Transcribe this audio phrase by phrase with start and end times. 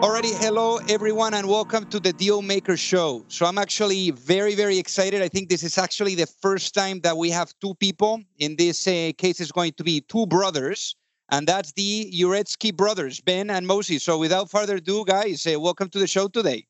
[0.00, 3.24] Alrighty, hello everyone, and welcome to the Deal Maker Show.
[3.26, 5.22] So I'm actually very, very excited.
[5.22, 8.22] I think this is actually the first time that we have two people.
[8.38, 10.94] In this uh, case, it's going to be two brothers,
[11.32, 13.98] and that's the Uretsky brothers, Ben and Mosey.
[13.98, 16.68] So without further ado, guys, uh, welcome to the show today.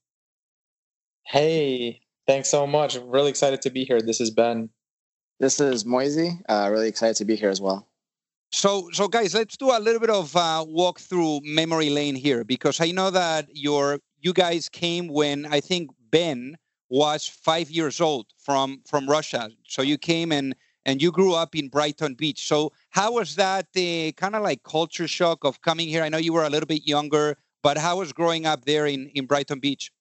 [1.26, 2.96] Hey, thanks so much.
[2.96, 4.00] really excited to be here.
[4.00, 4.70] This is Ben.
[5.38, 6.40] This is Moisey.
[6.48, 7.88] Uh, really excited to be here as well.
[8.50, 12.44] So, so guys, let's do a little bit of uh, walk through memory lane here
[12.44, 16.56] because I know that your you guys came when I think Ben
[16.88, 19.50] was five years old from from Russia.
[19.66, 20.54] So you came and
[20.86, 22.48] and you grew up in Brighton Beach.
[22.48, 26.02] So how was that uh, kind of like culture shock of coming here?
[26.02, 29.08] I know you were a little bit younger, but how was growing up there in
[29.08, 29.92] in Brighton Beach?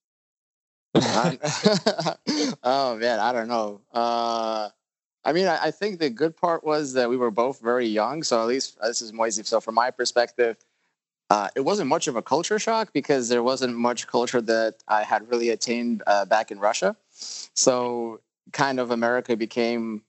[0.95, 3.81] oh man, I don't know.
[3.91, 4.69] Uh,
[5.27, 8.23] I mean, I, I, think the good part was that we were both very young.
[8.23, 9.43] So at least this is Moisey.
[9.43, 10.55] So from my perspective,
[11.29, 15.03] uh, it wasn't much of a culture shock because there wasn't much culture that I
[15.03, 16.95] had really attained uh, back in Russia.
[17.11, 18.21] So
[18.53, 20.01] kind of America became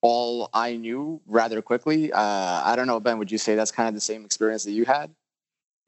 [0.00, 2.10] all I knew rather quickly.
[2.10, 4.72] Uh, I don't know, Ben, would you say that's kind of the same experience that
[4.72, 5.10] you had?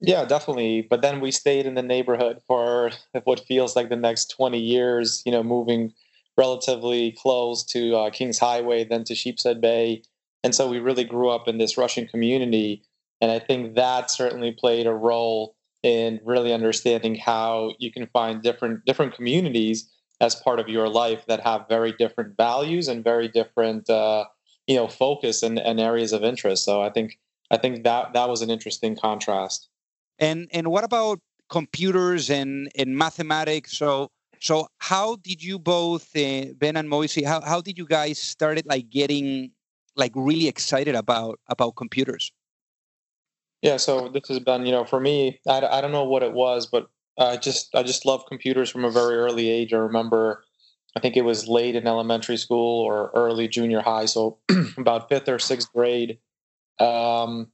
[0.01, 0.83] Yeah, definitely.
[0.83, 2.91] But then we stayed in the neighborhood for
[3.25, 5.95] what feels like the next 20 years, you know, moving–
[6.37, 10.03] relatively close to uh, Kings Highway, then to Sheepshead Bay.
[10.45, 12.83] And so we really grew up in this Russian community.
[13.21, 18.43] And I think that certainly played a role in really understanding how you can find
[18.43, 19.89] different different communities
[20.21, 24.25] as part of your life that have very different values and very different uh,
[24.67, 26.65] you know focus and, and areas of interest.
[26.65, 27.19] So I think
[27.51, 29.69] I think that that was an interesting contrast.
[30.19, 33.77] And and what about computers and, and mathematics?
[33.77, 34.11] So
[34.41, 38.67] so how did you both, uh, Ben and Moisey, how, how did you guys started
[38.67, 39.51] like getting
[39.97, 42.33] like really excited about about computers?
[43.63, 46.33] Yeah, so this has been, you know, for me, I, I don't know what it
[46.33, 46.89] was, but
[47.19, 49.73] I just I just love computers from a very early age.
[49.73, 50.45] I remember,
[50.95, 54.39] I think it was late in elementary school or early junior high, so
[54.77, 56.19] about fifth or sixth grade.
[56.79, 57.49] Um,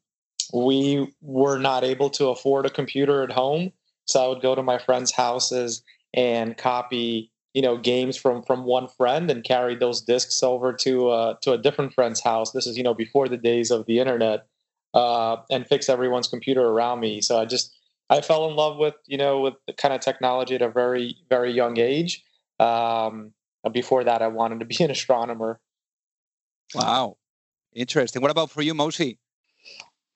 [0.52, 3.72] we were not able to afford a computer at home,
[4.04, 5.82] so I would go to my friends' houses
[6.14, 11.10] and copy you know games from from one friend and carry those discs over to
[11.10, 12.52] uh, to a different friend's house.
[12.52, 14.46] This is you know before the days of the internet,
[14.94, 17.20] uh, and fix everyone's computer around me.
[17.20, 17.76] So I just
[18.08, 21.16] I fell in love with you know with the kind of technology at a very
[21.28, 22.24] very young age.
[22.58, 23.32] Um,
[23.70, 25.60] before that, I wanted to be an astronomer.
[26.74, 27.18] Wow,
[27.74, 28.22] interesting.
[28.22, 29.18] What about for you, Moshi?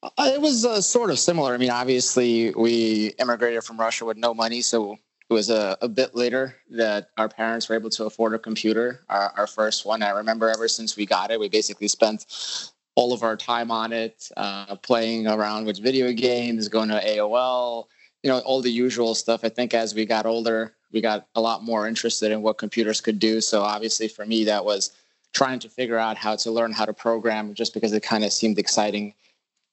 [0.03, 1.53] Uh, it was uh, sort of similar.
[1.53, 4.99] I mean, obviously, we immigrated from Russia with no money, so
[5.29, 9.01] it was a, a bit later that our parents were able to afford a computer,
[9.09, 10.03] our, our first one.
[10.03, 13.93] I remember ever since we got it, we basically spent all of our time on
[13.93, 17.87] it, uh, playing around with video games, going to AOL,
[18.23, 19.41] you know, all the usual stuff.
[19.43, 23.01] I think as we got older, we got a lot more interested in what computers
[23.01, 23.41] could do.
[23.41, 24.93] So obviously for me, that was
[25.35, 28.33] trying to figure out how to learn how to program just because it kind of
[28.33, 29.13] seemed exciting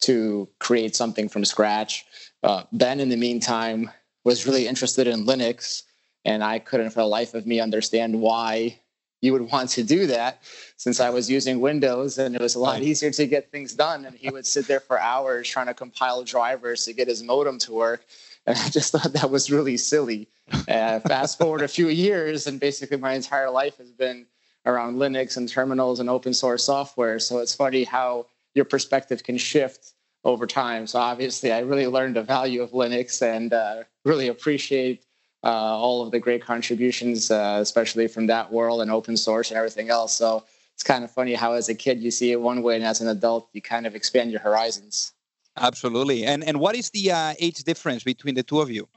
[0.01, 2.05] to create something from scratch.
[2.41, 3.89] Uh, ben, in the meantime,
[4.23, 5.83] was really interested in Linux,
[6.25, 8.79] and I couldn't for the life of me understand why
[9.23, 10.43] you would want to do that
[10.75, 14.03] since I was using Windows and it was a lot easier to get things done.
[14.03, 17.57] And he would sit there for hours trying to compile drivers to get his modem
[17.59, 18.05] to work.
[18.45, 20.27] And I just thought that was really silly.
[20.67, 24.25] Uh, fast forward a few years, and basically my entire life has been
[24.65, 27.19] around Linux and terminals and open source software.
[27.19, 29.92] So it's funny how your perspective can shift
[30.23, 30.87] over time.
[30.87, 35.03] So obviously, I really learned the value of Linux and uh, really appreciate
[35.43, 39.57] uh, all of the great contributions, uh, especially from that world and open source and
[39.57, 40.13] everything else.
[40.13, 40.43] So
[40.73, 43.01] it's kind of funny how, as a kid, you see it one way, and as
[43.01, 45.11] an adult, you kind of expand your horizons.
[45.57, 46.25] Absolutely.
[46.25, 48.87] And and what is the uh, age difference between the two of you?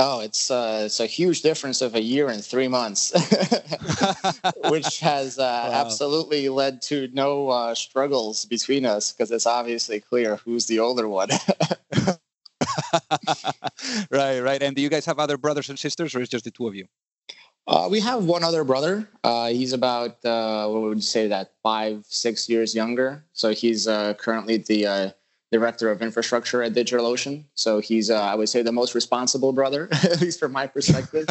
[0.00, 3.12] Oh, it's uh, it's a huge difference of a year and three months,
[4.68, 5.72] which has uh, wow.
[5.72, 11.08] absolutely led to no uh, struggles between us because it's obviously clear who's the older
[11.08, 11.30] one.
[14.12, 14.62] right, right.
[14.62, 16.76] And do you guys have other brothers and sisters, or is just the two of
[16.76, 16.86] you?
[17.66, 19.06] Uh, we have one other brother.
[19.24, 23.24] Uh, he's about uh, what would you say that five, six years younger.
[23.32, 25.10] So he's uh, currently the uh,
[25.50, 27.44] director of infrastructure at DigitalOcean.
[27.54, 31.26] So he's, uh, I would say, the most responsible brother, at least from my perspective.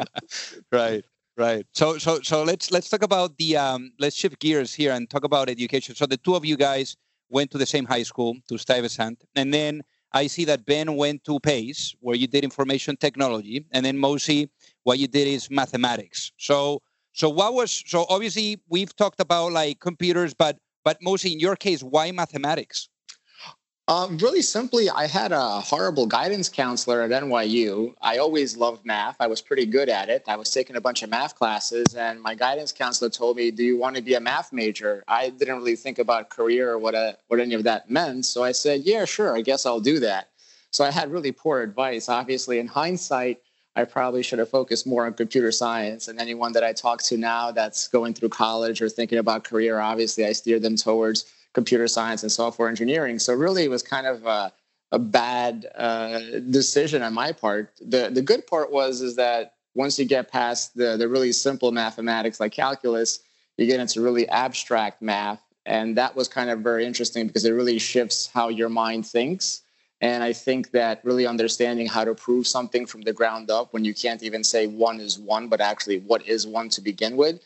[0.72, 1.04] right,
[1.36, 1.66] right.
[1.72, 5.24] So, so, so let's let's talk about the um, let's shift gears here and talk
[5.24, 5.94] about education.
[5.94, 6.96] So the two of you guys
[7.28, 9.82] went to the same high school, to Stuyvesant, and then
[10.14, 14.50] I see that Ben went to Pace, where you did information technology, and then Mosi,
[14.82, 16.32] what you did is mathematics.
[16.36, 16.82] So,
[17.12, 21.56] so what was so obviously we've talked about like computers, but but Mosi, in your
[21.56, 22.88] case, why mathematics?
[23.88, 27.94] Um, really simply, I had a horrible guidance counselor at NYU.
[28.00, 29.16] I always loved math.
[29.18, 30.22] I was pretty good at it.
[30.28, 33.64] I was taking a bunch of math classes, and my guidance counselor told me, "Do
[33.64, 36.94] you want to be a math major?" I didn't really think about career or what
[36.94, 39.36] a, uh, what any of that meant, so I said, "Yeah, sure.
[39.36, 40.28] I guess I'll do that."
[40.70, 42.08] So I had really poor advice.
[42.08, 43.40] Obviously, in hindsight,
[43.74, 46.06] I probably should have focused more on computer science.
[46.06, 49.80] And anyone that I talk to now that's going through college or thinking about career,
[49.80, 53.18] obviously, I steer them towards computer science and software engineering.
[53.18, 54.52] So really, it was kind of a,
[54.90, 56.20] a bad uh,
[56.50, 57.72] decision on my part.
[57.80, 61.72] the The good part was is that once you get past the the really simple
[61.72, 63.20] mathematics like calculus,
[63.56, 67.52] you get into really abstract math, and that was kind of very interesting because it
[67.52, 69.62] really shifts how your mind thinks.
[70.00, 73.84] And I think that really understanding how to prove something from the ground up when
[73.84, 77.40] you can't even say one is one, but actually what is one to begin with,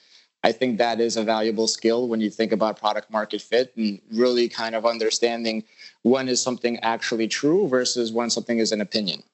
[0.46, 4.00] I think that is a valuable skill when you think about product market fit and
[4.12, 5.64] really kind of understanding
[6.02, 9.24] when is something actually true versus when something is an opinion.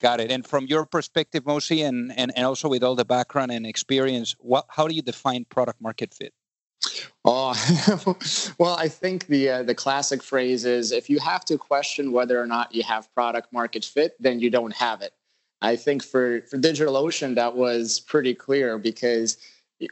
[0.00, 0.30] Got it.
[0.30, 4.36] And from your perspective, Mosi, and, and, and also with all the background and experience,
[4.38, 6.32] what, how do you define product market fit?
[7.26, 7.52] Oh,
[8.58, 12.40] well, I think the uh, the classic phrase is if you have to question whether
[12.40, 15.12] or not you have product market fit, then you don't have it.
[15.60, 19.36] I think for for DigitalOcean that was pretty clear because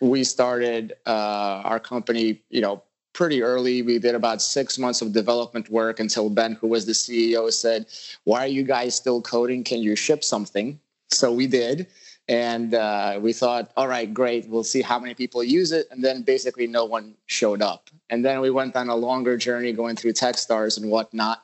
[0.00, 3.82] we started uh, our company, you know, pretty early.
[3.82, 7.86] We did about six months of development work until Ben, who was the CEO, said,
[8.24, 9.64] "Why are you guys still coding?
[9.64, 10.78] Can you ship something?"
[11.10, 11.86] So we did,
[12.28, 14.48] and uh, we thought, "All right, great.
[14.48, 17.90] We'll see how many people use it." And then basically, no one showed up.
[18.10, 21.42] And then we went on a longer journey, going through TechStars and whatnot.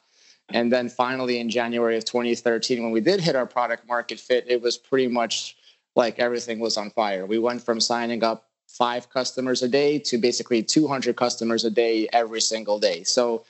[0.50, 4.44] And then finally, in January of 2013, when we did hit our product market fit,
[4.46, 5.56] it was pretty much
[5.94, 7.26] like everything was on fire.
[7.26, 12.08] We went from signing up five customers a day to basically 200 customers a day
[12.12, 13.04] every single day.
[13.04, 13.44] So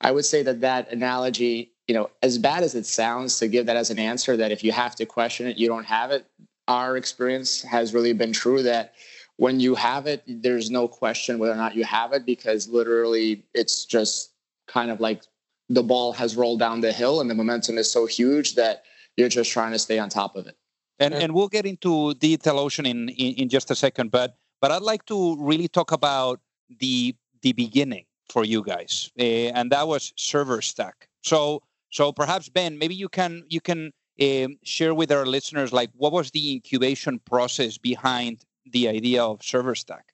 [0.00, 3.66] I would say that that analogy, you know, as bad as it sounds to give
[3.66, 6.26] that as an answer, that if you have to question it, you don't have it.
[6.66, 8.94] Our experience has really been true that
[9.36, 13.44] when you have it, there's no question whether or not you have it because literally
[13.54, 14.30] it's just
[14.66, 15.22] kind of like
[15.68, 18.84] the ball has rolled down the hill and the momentum is so huge that
[19.16, 20.56] you're just trying to stay on top of it.
[20.98, 24.82] And and we'll get into DigitalOcean in, in, in just a second, but but I'd
[24.82, 26.40] like to really talk about
[26.78, 31.08] the the beginning for you guys, uh, and that was server stack.
[31.22, 35.90] So so perhaps Ben, maybe you can you can um, share with our listeners like
[35.94, 40.06] what was the incubation process behind the idea of server stack?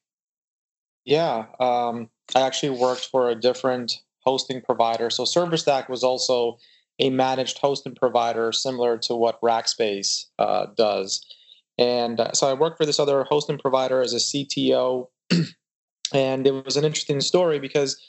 [1.04, 5.10] Yeah, um, I actually worked for a different hosting provider.
[5.10, 6.58] So server stack was also
[7.00, 11.24] a managed hosting provider similar to what Rackspace uh, does.
[11.78, 15.08] And uh, so I worked for this other hosting provider as a CTO.
[16.14, 18.00] and it was an interesting story because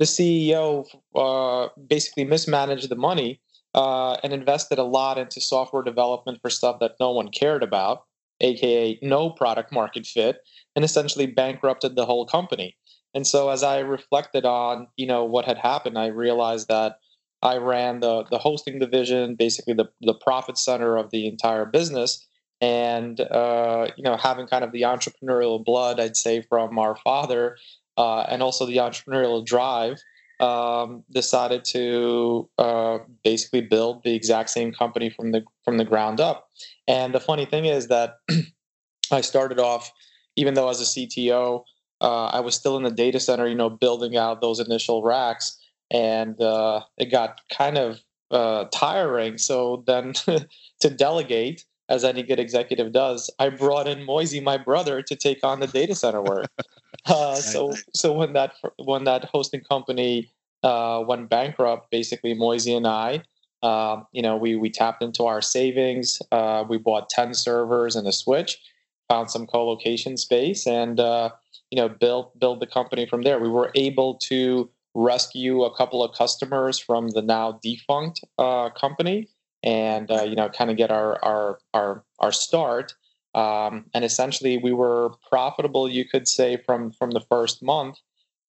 [0.00, 3.40] the CEO uh, basically mismanaged the money
[3.74, 8.04] uh, and invested a lot into software development for stuff that no one cared about,
[8.40, 10.38] aka no product market fit,
[10.74, 12.76] and essentially bankrupted the whole company.
[13.14, 16.96] And so as I reflected on, you know, what had happened, I realized that
[17.42, 22.26] I ran the the hosting division, basically the the profit center of the entire business,
[22.60, 27.56] and uh, you know having kind of the entrepreneurial blood, I'd say from our father,
[27.96, 29.98] uh, and also the entrepreneurial drive.
[30.40, 36.20] Um, decided to uh, basically build the exact same company from the from the ground
[36.20, 36.48] up.
[36.88, 38.16] And the funny thing is that
[39.12, 39.92] I started off,
[40.34, 41.62] even though as a CTO,
[42.00, 45.61] uh, I was still in the data center, you know, building out those initial racks
[45.92, 48.00] and uh, it got kind of
[48.32, 49.38] uh, tiring.
[49.38, 50.12] So then
[50.80, 55.44] to delegate, as any good executive does, I brought in Moisey, my brother, to take
[55.44, 56.50] on the data center work.
[57.06, 60.30] Uh, so so when that when that hosting company
[60.62, 63.24] uh, went bankrupt, basically Moisey and I,
[63.62, 66.20] uh, you know, we we tapped into our savings.
[66.30, 68.60] Uh, we bought ten servers and a switch,
[69.08, 71.30] found some co-location space, and uh,
[71.70, 73.40] you know built build the company from there.
[73.40, 79.28] We were able to rescue a couple of customers from the now defunct uh, company
[79.62, 82.94] and uh, you know kind of get our our our our start.
[83.34, 87.98] Um, and essentially we were profitable you could say from from the first month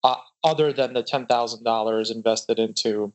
[0.04, 3.14] uh, other than the $10,000 invested into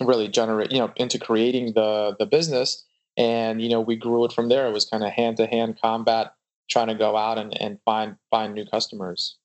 [0.00, 2.84] really generate you know into creating the the business.
[3.16, 4.66] And you know we grew it from there.
[4.66, 6.34] It was kind of hand to hand combat
[6.68, 9.36] trying to go out and, and find find new customers.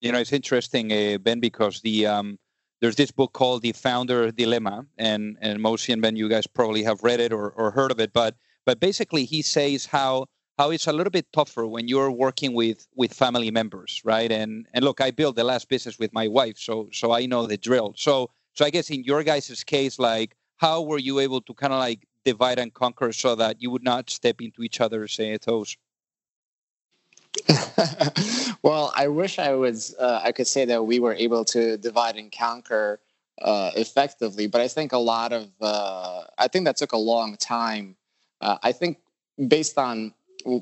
[0.00, 2.38] You know it's interesting uh, ben because the um
[2.82, 6.82] there's this book called The Founder Dilemma, and and Moisey and Ben, you guys probably
[6.82, 8.34] have read it or, or heard of it, but
[8.66, 10.26] but basically he says how
[10.58, 14.32] how it's a little bit tougher when you're working with with family members, right?
[14.32, 17.46] And and look, I built the last business with my wife, so so I know
[17.46, 17.94] the drill.
[17.96, 21.72] So so I guess in your guys' case, like how were you able to kind
[21.72, 25.38] of like divide and conquer so that you would not step into each other's uh,
[25.40, 25.76] toes?
[28.62, 29.94] well, I wish I was.
[29.98, 33.00] Uh, I could say that we were able to divide and conquer
[33.40, 35.48] uh, effectively, but I think a lot of.
[35.60, 37.96] Uh, I think that took a long time.
[38.40, 38.98] Uh, I think
[39.48, 40.12] based on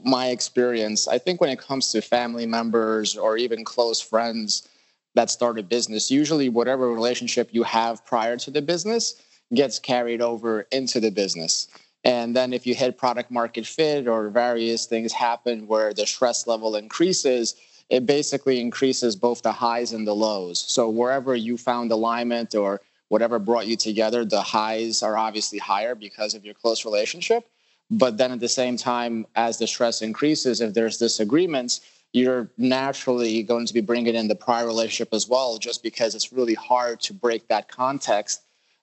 [0.05, 4.69] my experience, I think when it comes to family members or even close friends
[5.15, 9.21] that start a business, usually whatever relationship you have prior to the business
[9.55, 11.69] gets carried over into the business.
[12.05, 16.47] And then if you hit product market fit or various things happen where the stress
[16.47, 17.57] level increases,
[17.91, 20.59] it basically increases both the highs and the lows.
[20.61, 25.95] So wherever you found alignment or whatever brought you together, the highs are obviously higher
[25.95, 27.45] because of your close relationship.
[27.91, 31.81] But then at the same time, as the stress increases, if there's disagreements,
[32.13, 36.33] you're naturally going to be bringing in the prior relationship as well, just because it's
[36.33, 38.43] really hard to break that context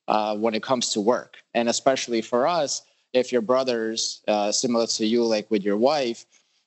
[0.09, 1.37] uh, when it comes to work.
[1.53, 2.81] And especially for us,
[3.13, 6.25] if your brothers, uh, similar to you, like with your wife,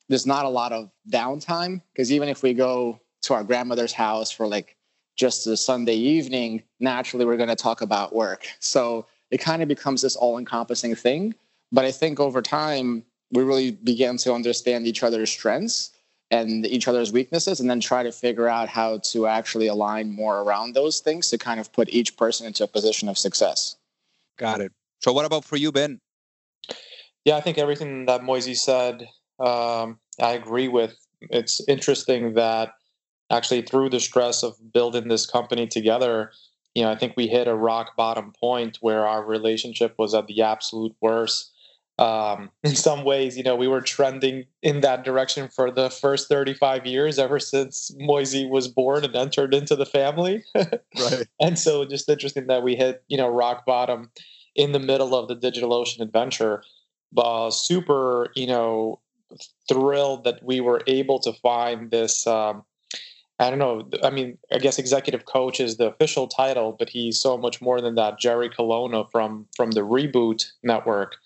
[0.08, 4.30] there's not a lot of downtime because even if we go to our grandmother's house
[4.30, 4.76] for like
[5.16, 8.46] just a Sunday evening, naturally we're going to talk about work.
[8.58, 11.34] So it kind of becomes this all encompassing thing.
[11.72, 15.92] But I think over time, we really began to understand each other's strengths
[16.30, 20.40] and each other's weaknesses and then try to figure out how to actually align more
[20.40, 23.76] around those things to kind of put each person into a position of success.
[24.38, 24.72] Got it.
[25.00, 26.00] So, what about for you, Ben?
[27.24, 29.08] Yeah, I think everything that Moisey said,
[29.38, 30.96] um, I agree with.
[31.20, 32.72] It's interesting that
[33.30, 36.32] actually through the stress of building this company together,
[36.74, 40.26] you know, I think we hit a rock bottom point where our relationship was at
[40.26, 41.52] the absolute worst.
[41.98, 46.28] Um, in some ways, you know, we were trending in that direction for the first
[46.28, 50.42] 35 years, ever since Moisey was born and entered into the family.
[50.54, 51.26] right.
[51.38, 54.10] And so, just interesting that we hit, you know, rock bottom
[54.56, 56.62] in the middle of the DigitalOcean adventure
[57.16, 59.00] uh, super, you know,
[59.68, 62.26] thrilled that we were able to find this.
[62.26, 62.64] Um,
[63.38, 63.88] I don't know.
[64.02, 67.80] I mean, I guess executive coach is the official title, but he's so much more
[67.80, 68.18] than that.
[68.18, 71.16] Jerry Colonna from from the Reboot Network,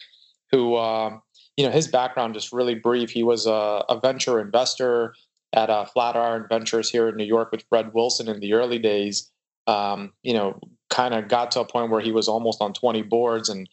[0.52, 1.22] who um,
[1.56, 3.10] you know his background just really brief.
[3.10, 5.14] He was a, a venture investor
[5.52, 9.30] at uh, Flatiron Ventures here in New York with Fred Wilson in the early days.
[9.66, 10.60] Um, you know,
[10.90, 13.68] kind of got to a point where he was almost on 20 boards and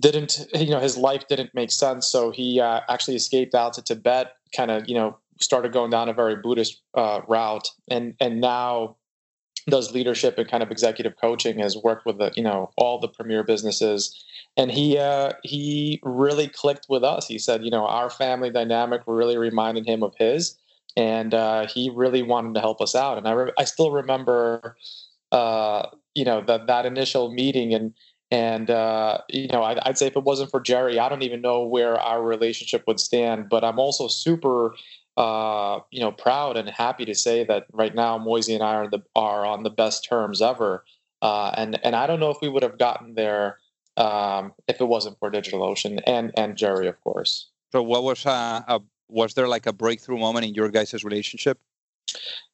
[0.00, 2.06] didn't you know his life didn't make sense.
[2.06, 6.08] So he uh, actually escaped out to tibet kind of you know started going down
[6.08, 7.68] a very buddhist uh, route.
[7.90, 8.96] And and now
[9.68, 13.08] does leadership and kind of executive coaching has worked with the you know all the
[13.08, 14.24] premier businesses.
[14.56, 17.26] And he uh, he really clicked with us.
[17.26, 20.58] He said you know our family dynamic really reminded him of his
[20.96, 23.18] and uh, he really wanted to help us out.
[23.18, 24.76] And i, re- I still remember
[25.30, 27.94] uh, you know that that initial meeting and
[28.32, 31.42] and uh, you know, I'd, I'd, say if it wasn't for Jerry, I don't even
[31.42, 33.50] know where our relationship would stand.
[33.50, 34.74] But I'm also super,
[35.18, 38.88] uh, you know, proud and happy to say that right now Moisey and I are
[38.88, 40.82] the are on the best terms ever.
[41.20, 43.58] Uh, and and I don't know if we would have gotten there
[43.98, 47.50] um, if it wasn't for DigitalOcean and and Jerry, of course.
[47.70, 51.58] So, what was uh, a was there like a breakthrough moment in your guys' relationship?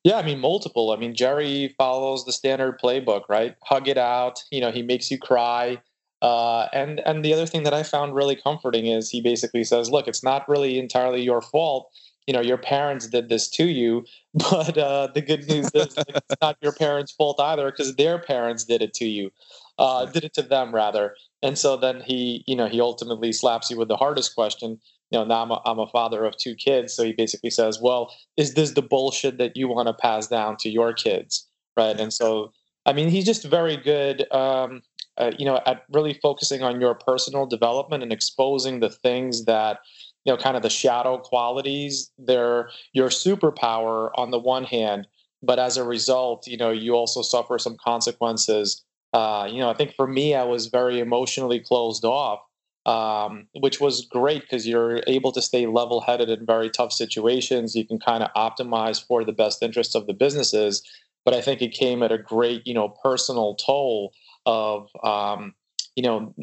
[0.05, 0.90] Yeah, I mean, multiple.
[0.93, 3.57] I mean, Jerry follows the standard playbook, right?
[3.64, 4.43] Hug it out.
[4.50, 5.81] You know, he makes you cry.
[6.23, 9.90] Uh, and and the other thing that I found really comforting is he basically says,
[9.90, 11.90] "Look, it's not really entirely your fault.
[12.28, 16.37] you know your parents did this to you but uh, the good news is it's
[16.43, 19.31] not your parents fault either because their parents did it to you
[19.78, 23.71] uh, did it to them rather and so then he you know he ultimately slaps
[23.71, 24.78] you with the hardest question
[25.11, 26.95] you know now I'm a, I'm a father of two kids.
[26.95, 30.57] So he basically says well is this the bullshit that you want to pass down
[30.59, 31.47] to your kids?
[31.77, 31.99] Right.
[31.99, 32.53] And so
[32.87, 34.83] i mean he's just very good um,
[35.19, 39.79] uh, you know at really focusing on your personal development and exposing the things that
[40.25, 42.11] you know kind of the shadow qualities.
[42.19, 45.07] They're your superpower on the one hand
[45.43, 48.85] but as a result you know you also suffer some consequences.
[49.15, 52.41] Uh, you know i think for me i was very emotionally closed off
[52.87, 57.75] um, which was great because you're able to stay level headed in very tough situations
[57.75, 60.82] you can kind of optimize for the best interests of the businesses
[61.25, 64.12] but i think it came at a great you know personal toll
[64.47, 65.54] of um,
[65.97, 66.35] you know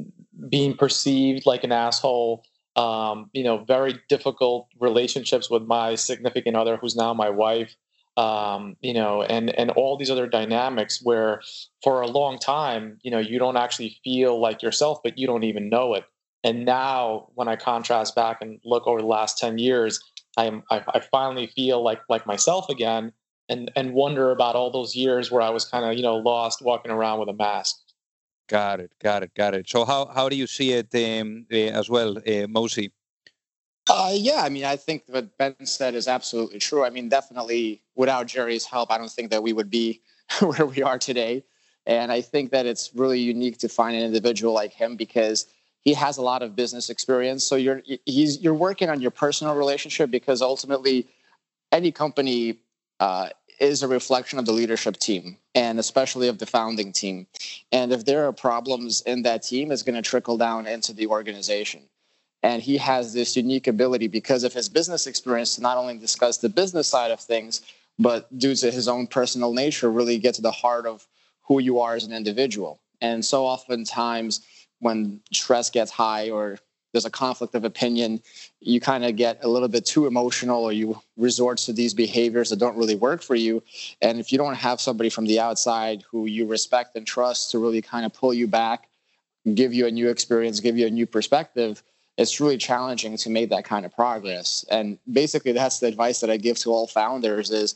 [0.49, 2.43] being perceived like an asshole
[2.75, 7.75] um, you know, very difficult relationships with my significant other, who's now my wife.
[8.17, 11.41] Um, you know, and and all these other dynamics where
[11.83, 15.43] for a long time, you know, you don't actually feel like yourself, but you don't
[15.43, 16.05] even know it.
[16.45, 19.99] And now, when I contrast back and look over the last ten years,
[20.37, 23.11] I'm I, I finally feel like like myself again,
[23.49, 26.61] and and wonder about all those years where I was kind of you know lost,
[26.61, 27.77] walking around with a mask.
[28.47, 29.67] Got it, got it, got it.
[29.67, 32.91] So how how do you see it um, uh, as well, uh, Mosi?
[33.89, 36.85] Uh, yeah, I mean, I think what Ben said is absolutely true.
[36.85, 40.01] I mean, definitely without Jerry's help, I don't think that we would be
[40.41, 41.43] where we are today.
[41.87, 45.45] And I think that it's really unique to find an individual like him because
[45.85, 47.43] he has a lot of business experience.
[47.43, 51.07] So you're he's you're working on your personal relationship because ultimately,
[51.71, 52.57] any company
[52.99, 57.27] uh, is a reflection of the leadership team and especially of the founding team.
[57.71, 61.07] And if there are problems in that team, it's going to trickle down into the
[61.07, 61.83] organization.
[62.43, 66.37] And he has this unique ability because of his business experience to not only discuss
[66.37, 67.61] the business side of things,
[67.97, 71.07] but due to his own personal nature, really get to the heart of
[71.43, 72.79] who you are as an individual.
[73.01, 74.41] And so oftentimes
[74.79, 76.59] when stress gets high or
[76.95, 78.21] there's a conflict of opinion,
[78.61, 82.49] you kind of get a little bit too emotional or you resort to these behaviors
[82.49, 83.61] that don't really work for you.
[84.01, 87.59] And if you don't have somebody from the outside who you respect and trust to
[87.59, 88.87] really kind of pull you back,
[89.53, 91.83] give you a new experience, give you a new perspective,
[92.17, 94.63] it's really challenging to make that kind of progress.
[94.71, 97.75] And basically that's the advice that I give to all founders is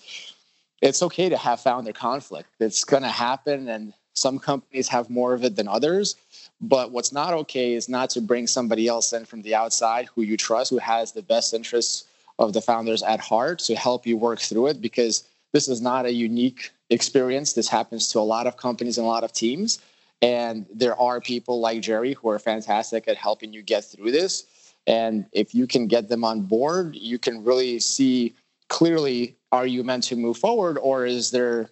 [0.82, 2.50] it's okay to have founder conflict.
[2.62, 6.16] It's going to happen and some companies have more of it than others
[6.62, 10.22] but what's not okay is not to bring somebody else in from the outside who
[10.22, 12.06] you trust, who has the best interests
[12.38, 16.06] of the founders at heart to help you work through it because this is not
[16.06, 17.54] a unique experience.
[17.54, 19.80] This happens to a lot of companies and a lot of teams.
[20.22, 24.46] And there are people like Jerry who are fantastic at helping you get through this.
[24.86, 28.36] And if you can get them on board, you can really see
[28.68, 31.70] clearly are you meant to move forward or is there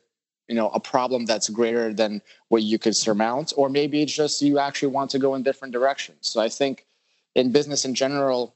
[0.48, 4.42] you know a problem that's greater than what you could surmount or maybe it's just
[4.42, 6.20] you actually want to go in different directions.
[6.22, 6.86] So i think
[7.36, 8.56] in business in general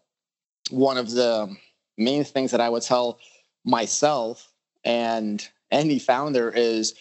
[0.70, 1.56] one of the
[1.98, 3.20] main things that i would tell
[3.66, 4.52] myself
[4.84, 6.96] and any founder is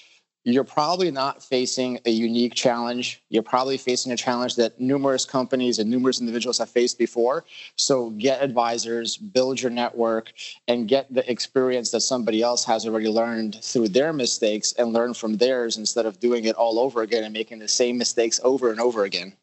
[0.54, 3.22] you're probably not facing a unique challenge.
[3.28, 7.44] You're probably facing a challenge that numerous companies and numerous individuals have faced before.
[7.76, 10.32] So get advisors, build your network,
[10.68, 15.14] and get the experience that somebody else has already learned through their mistakes and learn
[15.14, 18.70] from theirs instead of doing it all over again and making the same mistakes over
[18.70, 19.34] and over again.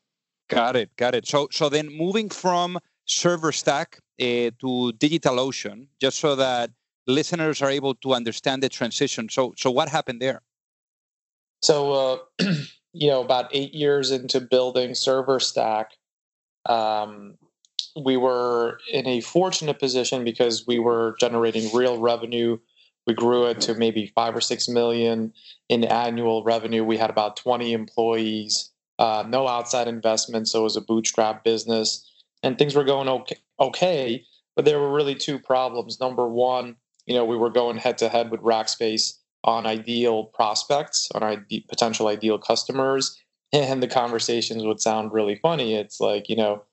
[0.49, 0.95] Got it.
[0.95, 1.27] Got it.
[1.27, 6.71] So so then moving from server stack uh, to DigitalOcean, just so that
[7.05, 9.29] listeners are able to understand the transition.
[9.29, 10.41] So so what happened there?
[11.61, 11.93] So,
[12.39, 12.45] uh,
[12.93, 15.91] you know, about eight years into building Server Stack,
[16.65, 17.37] um,
[17.95, 22.57] we were in a fortunate position because we were generating real revenue.
[23.07, 25.33] We grew it to maybe five or six million
[25.69, 26.83] in annual revenue.
[26.83, 30.47] We had about 20 employees, uh, no outside investment.
[30.47, 32.07] So it was a bootstrap business
[32.43, 34.25] and things were going okay, okay.
[34.55, 35.99] But there were really two problems.
[35.99, 41.09] Number one, you know, we were going head to head with Rackspace on ideal prospects,
[41.13, 41.37] on our
[41.69, 43.21] potential ideal customers,
[43.53, 45.75] and the conversations would sound really funny.
[45.75, 46.63] It's like you know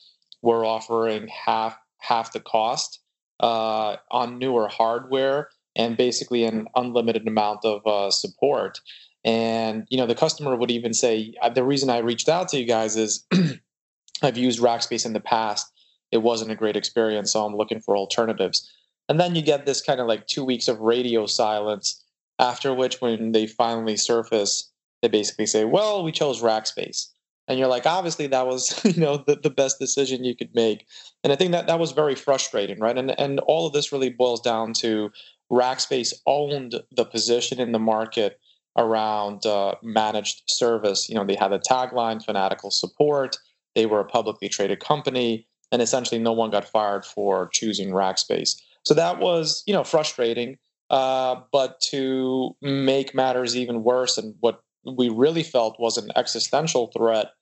[0.42, 3.00] we're offering half half the cost
[3.40, 8.81] uh, on newer hardware and basically an unlimited amount of uh, support.
[9.24, 12.59] And you know the customer would even say uh, the reason I reached out to
[12.59, 13.27] you guys is
[14.22, 15.70] I've used Rackspace in the past.
[16.12, 18.70] It wasn't a great experience, so I'm looking for alternatives.
[19.09, 22.04] And then you get this kind of like two weeks of radio silence
[22.38, 24.70] after which, when they finally surface,
[25.03, 27.09] they basically say, "Well, we chose Rackspace."
[27.49, 30.87] and you're like obviously that was you know the, the best decision you could make.
[31.23, 32.97] And i think that that was very frustrating right?
[32.97, 35.11] And and all of this really boils down to
[35.53, 38.40] rackspace owned the position in the market
[38.77, 41.09] around uh, managed service.
[41.09, 43.37] You know they had a tagline fanatical support.
[43.75, 48.57] They were a publicly traded company and essentially no one got fired for choosing rackspace
[48.85, 50.57] so that was you know frustrating
[50.94, 56.87] uh, but to make matters even worse and what we really felt was an existential
[56.96, 57.33] threat.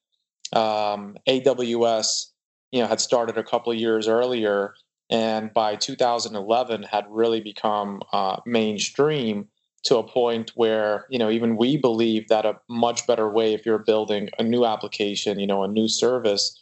[0.55, 2.29] Um, AWS,
[2.71, 4.73] you know, had started a couple of years earlier,
[5.11, 9.49] and by 2011 had really become uh, mainstream
[9.85, 13.67] to a point where you know even we believe that a much better way if
[13.67, 16.59] you're building a new application, you know, a new service,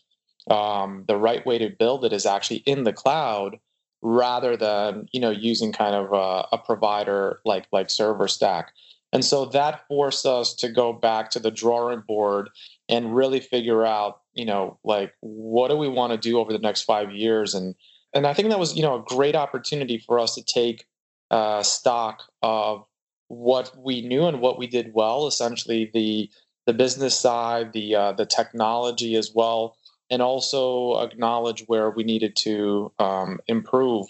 [0.50, 3.60] um, the right way to build it is actually in the cloud
[4.02, 8.72] rather than you know using kind of a, a provider like like server stack.
[9.12, 12.50] And so that forced us to go back to the drawing board
[12.88, 16.60] and really figure out, you know, like what do we want to do over the
[16.60, 17.54] next five years?
[17.54, 17.74] And
[18.14, 20.86] and I think that was, you know, a great opportunity for us to take
[21.30, 22.84] uh, stock of
[23.28, 25.26] what we knew and what we did well.
[25.26, 26.30] Essentially, the
[26.66, 29.76] the business side, the uh, the technology as well,
[30.10, 34.08] and also acknowledge where we needed to um, improve,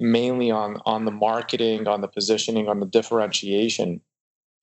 [0.00, 4.00] mainly on on the marketing, on the positioning, on the differentiation.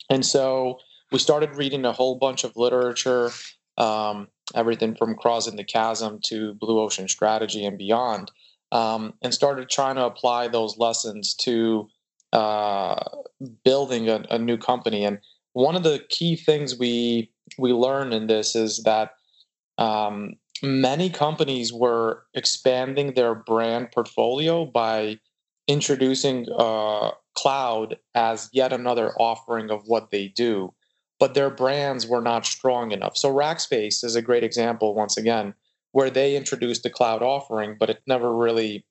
[0.09, 0.79] And so
[1.11, 3.31] we started reading a whole bunch of literature,
[3.77, 8.31] um, everything from Crossing the Chasm to Blue Ocean Strategy and beyond,
[8.71, 11.87] um, and started trying to apply those lessons to
[12.33, 12.95] uh,
[13.63, 15.03] building a, a, new company.
[15.03, 15.17] And
[15.53, 19.13] one of the key things we we learned in this is that
[19.79, 25.19] um, many companies were expanding their brand portfolio by
[25.67, 30.73] introducing uh, cloud as yet another offering of what they do,
[31.19, 33.15] but their brands were not strong enough.
[33.15, 35.53] So Rackspace is a great example, once again,
[35.91, 38.85] where they introduced the cloud offering, but it never really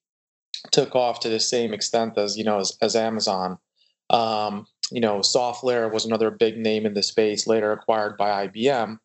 [0.73, 3.59] took off to the same extent as you know as, as Amazon.
[4.11, 8.99] Um, you know, SoftLayer was another big name in the space, later acquired by IBM.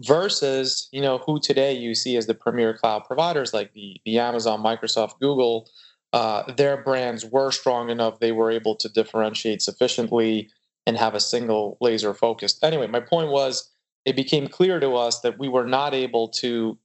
[0.00, 4.18] Versus, you know, who today you see as the premier cloud providers like the the
[4.18, 5.70] Amazon, Microsoft, Google,
[6.12, 10.48] uh, their brands were strong enough they were able to differentiate sufficiently
[10.86, 12.58] and have a single laser focus.
[12.62, 13.70] Anyway my point was
[14.04, 16.78] it became clear to us that we were not able to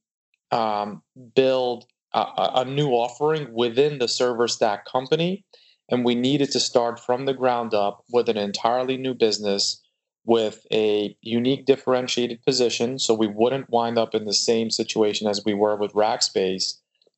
[0.50, 1.02] um,
[1.34, 5.44] build a, a, new offering within the server stack company
[5.90, 9.80] and we needed to start from the ground up with an entirely new business
[10.24, 15.44] with a unique differentiated position so we wouldn't wind up in the same situation as
[15.44, 16.74] we were with rackspace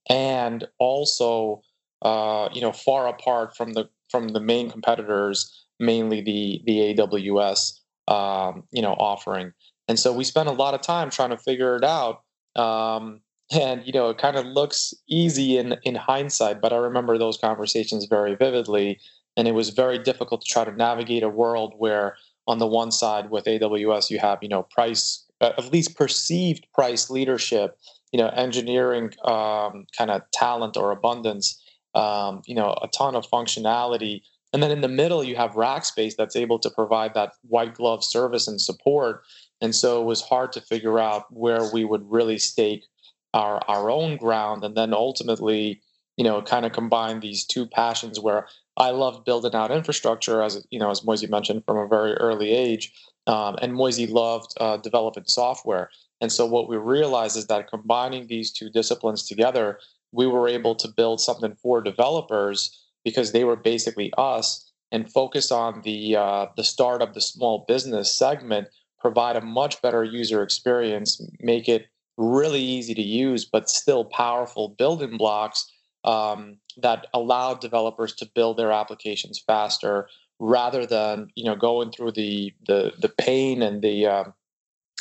[0.08, 1.62] and also
[2.02, 7.78] uh, you know, far apart from the from the main competitors, mainly the the AWS,
[8.08, 9.52] um, you know, offering.
[9.88, 12.22] And so we spent a lot of time trying to figure it out.
[12.56, 13.20] Um,
[13.52, 17.38] and you know, it kind of looks easy in in hindsight, but I remember those
[17.38, 18.98] conversations very vividly.
[19.36, 22.16] And it was very difficult to try to navigate a world where,
[22.52, 26.66] on the one side, with AWS, you have you know price, uh, at least perceived
[26.74, 27.78] price leadership,
[28.12, 31.60] you know, engineering um, kind of talent or abundance,
[31.94, 34.20] um, you know, a ton of functionality.
[34.52, 38.04] And then in the middle, you have Rackspace that's able to provide that white glove
[38.04, 39.22] service and support.
[39.62, 42.84] And so it was hard to figure out where we would really stake
[43.32, 45.80] our our own ground, and then ultimately,
[46.18, 50.66] you know, kind of combine these two passions where I love building out infrastructure, as
[50.70, 52.92] you know, as Moisey mentioned from a very early age,
[53.26, 55.90] um, and Moisey loved uh, developing software.
[56.20, 59.78] And so what we realized is that combining these two disciplines together
[60.12, 65.50] we were able to build something for developers because they were basically us and focus
[65.50, 68.68] on the uh, the startup, the small business segment,
[69.00, 71.86] provide a much better user experience, make it
[72.18, 75.66] really easy to use, but still powerful building blocks
[76.04, 80.08] um, that allow developers to build their applications faster
[80.38, 84.24] rather than you know going through the the the pain and the uh,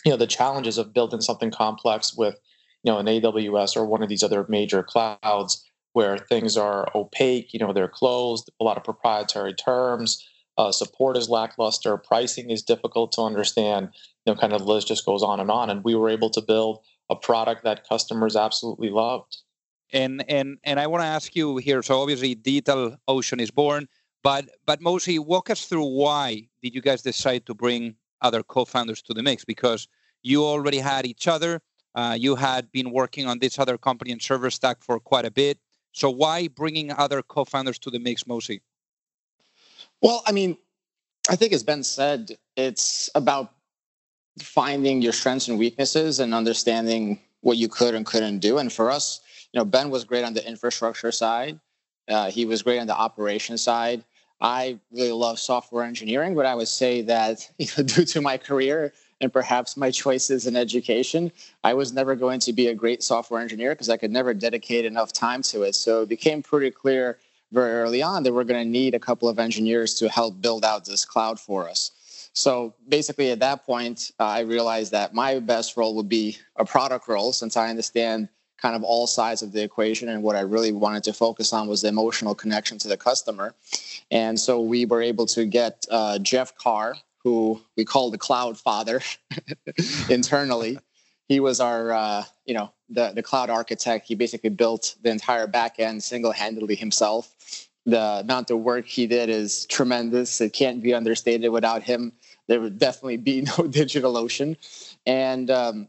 [0.05, 2.39] you know the challenges of building something complex with
[2.83, 7.53] you know, an AWS or one of these other major clouds where things are opaque,
[7.53, 10.25] you know, they're closed, a lot of proprietary terms,
[10.57, 13.89] uh, support is lackluster, pricing is difficult to understand,
[14.25, 15.69] you know, kind of the list just goes on and on.
[15.69, 16.79] And we were able to build
[17.09, 19.37] a product that customers absolutely loved.
[19.93, 21.81] And and and I want to ask you here.
[21.83, 23.87] So obviously, Digital Ocean is born,
[24.23, 29.01] but but Moisey, walk us through why did you guys decide to bring other co-founders
[29.03, 29.43] to the mix?
[29.43, 29.87] Because
[30.23, 31.61] you already had each other
[31.95, 35.57] uh, you had been working on this other company in ServerStack for quite a bit.
[35.91, 38.61] So why bringing other co-founders to the mix, Moisey?
[40.01, 40.57] Well, I mean,
[41.29, 43.51] I think as Ben said, it's about
[44.39, 48.57] finding your strengths and weaknesses and understanding what you could and couldn't do.
[48.57, 49.19] And for us,
[49.53, 51.59] you know, Ben was great on the infrastructure side.
[52.07, 54.03] Uh, he was great on the operation side.
[54.39, 58.37] I really love software engineering, but I would say that you know, due to my
[58.37, 61.31] career and perhaps my choices in education,
[61.63, 64.83] I was never going to be a great software engineer because I could never dedicate
[64.85, 65.75] enough time to it.
[65.75, 67.19] So it became pretty clear
[67.51, 70.65] very early on that we're going to need a couple of engineers to help build
[70.65, 71.91] out this cloud for us.
[72.33, 76.63] So basically, at that point, uh, I realized that my best role would be a
[76.63, 78.29] product role since I understand
[78.61, 80.09] kind of all sides of the equation.
[80.09, 83.55] And what I really wanted to focus on was the emotional connection to the customer.
[84.11, 88.57] And so we were able to get uh, Jeff Carr, who we call the cloud
[88.57, 89.01] father
[90.09, 90.77] internally.
[91.27, 94.07] He was our, uh, you know, the, the cloud architect.
[94.07, 97.67] He basically built the entire backend single-handedly himself.
[97.85, 100.41] The amount of work he did is tremendous.
[100.41, 101.51] It can't be understated.
[101.51, 102.11] Without him,
[102.47, 104.57] there would definitely be no DigitalOcean.
[105.05, 105.87] And um,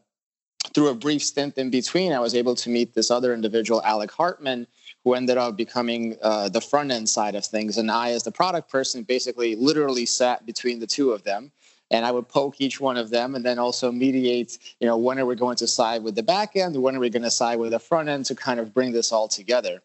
[0.74, 4.10] through a brief stint in between, I was able to meet this other individual, Alec
[4.10, 4.66] Hartman,
[5.04, 7.76] who ended up becoming uh, the front end side of things.
[7.76, 11.50] And I, as the product person, basically literally sat between the two of them.
[11.90, 15.18] And I would poke each one of them and then also mediate, you know, when
[15.18, 16.80] are we going to side with the back end?
[16.80, 19.12] When are we going to side with the front end to kind of bring this
[19.12, 19.82] all together?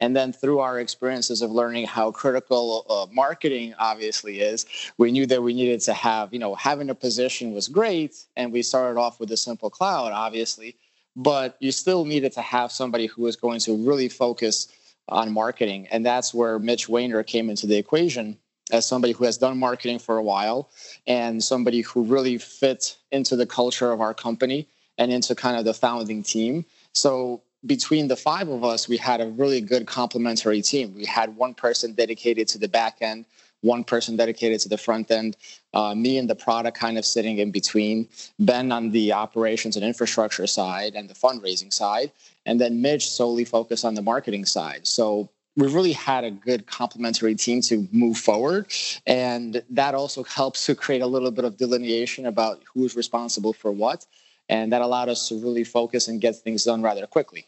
[0.00, 4.66] And then through our experiences of learning how critical uh, marketing obviously is,
[4.98, 8.24] we knew that we needed to have, you know, having a position was great.
[8.36, 10.76] And we started off with a simple cloud, obviously,
[11.14, 14.68] but you still needed to have somebody who was going to really focus
[15.08, 15.86] on marketing.
[15.90, 18.36] And that's where Mitch Wainer came into the equation
[18.72, 20.68] as somebody who has done marketing for a while
[21.06, 24.66] and somebody who really fit into the culture of our company
[24.98, 26.64] and into kind of the founding team.
[26.92, 30.94] So between the five of us, we had a really good complementary team.
[30.94, 33.24] We had one person dedicated to the back end,
[33.62, 35.36] one person dedicated to the front end,
[35.74, 39.84] uh, me and the product kind of sitting in between, Ben on the operations and
[39.84, 42.12] infrastructure side and the fundraising side,
[42.44, 44.86] and then Mitch solely focused on the marketing side.
[44.86, 48.66] So we really had a good complementary team to move forward.
[49.06, 53.72] And that also helps to create a little bit of delineation about who's responsible for
[53.72, 54.04] what.
[54.48, 57.46] And that allowed us to really focus and get things done rather quickly.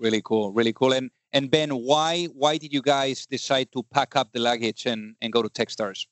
[0.00, 0.94] Really cool, really cool.
[0.94, 5.14] And and Ben, why why did you guys decide to pack up the luggage and,
[5.20, 6.06] and go to TechStars?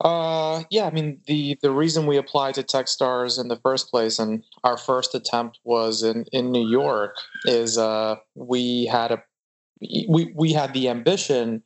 [0.00, 4.18] Uh, yeah, I mean the the reason we applied to TechStars in the first place,
[4.18, 9.22] and our first attempt was in in New York, is uh, we had a
[10.08, 11.62] we we had the ambition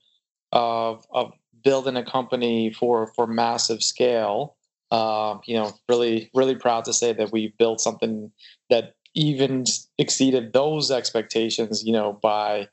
[0.52, 1.32] of of
[1.64, 4.56] building a company for for massive scale.
[4.90, 8.30] Uh, you know, really really proud to say that we built something
[8.68, 9.64] that even
[9.98, 12.68] exceeded those expectations, you know, by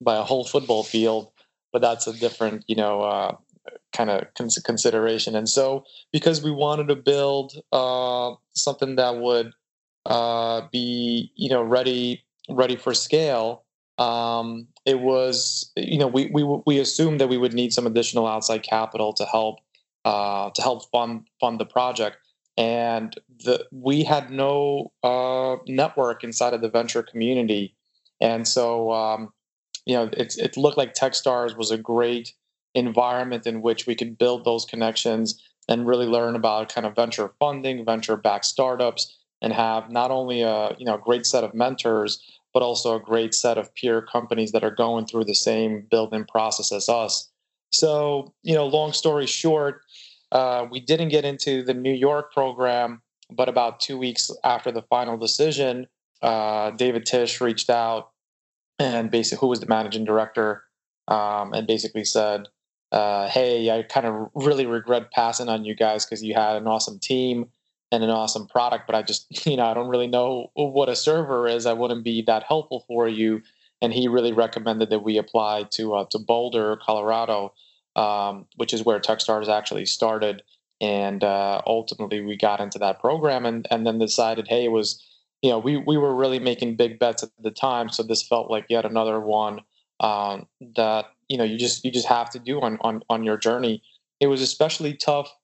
[0.00, 1.30] by a whole football field.
[1.72, 3.36] But that's a different, you know, uh,
[3.92, 5.36] kind of cons- consideration.
[5.36, 9.52] And so, because we wanted to build uh, something that would
[10.06, 13.64] uh, be, you know, ready ready for scale,
[13.98, 18.26] um, it was, you know, we we we assumed that we would need some additional
[18.26, 19.60] outside capital to help
[20.04, 22.18] uh, to help fund fund the project
[22.56, 27.74] and the, we had no uh, network inside of the venture community,
[28.20, 29.32] and so um,
[29.86, 32.32] you know it, it looked like TechStars was a great
[32.74, 37.32] environment in which we could build those connections and really learn about kind of venture
[37.38, 42.20] funding, venture-backed startups, and have not only a you know great set of mentors,
[42.52, 46.24] but also a great set of peer companies that are going through the same building
[46.24, 47.28] process as us.
[47.70, 49.82] So you know, long story short
[50.32, 54.82] uh, we didn't get into the New York program, but about two weeks after the
[54.82, 55.86] final decision,
[56.22, 58.10] uh, David Tisch reached out
[58.78, 60.64] and basically, who was the managing director,
[61.06, 62.48] um, and basically said,
[62.92, 66.66] uh, "Hey, I kind of really regret passing on you guys because you had an
[66.66, 67.50] awesome team
[67.92, 70.96] and an awesome product, but I just, you know, I don't really know what a
[70.96, 71.66] server is.
[71.66, 73.42] I wouldn't be that helpful for you."
[73.82, 77.52] And he really recommended that we apply to uh, to Boulder, Colorado
[77.96, 80.42] um, which is where TechStars actually started.
[80.80, 85.04] And uh, ultimately, we got into that program and, and then decided, hey, it was,
[85.42, 87.90] you know, we, we were really making big bets at the time.
[87.90, 89.60] So this felt like yet another one
[90.00, 93.36] um, that, you know, you just you just have to do on, on, on your
[93.36, 93.82] journey.
[94.20, 95.34] It was especially tough,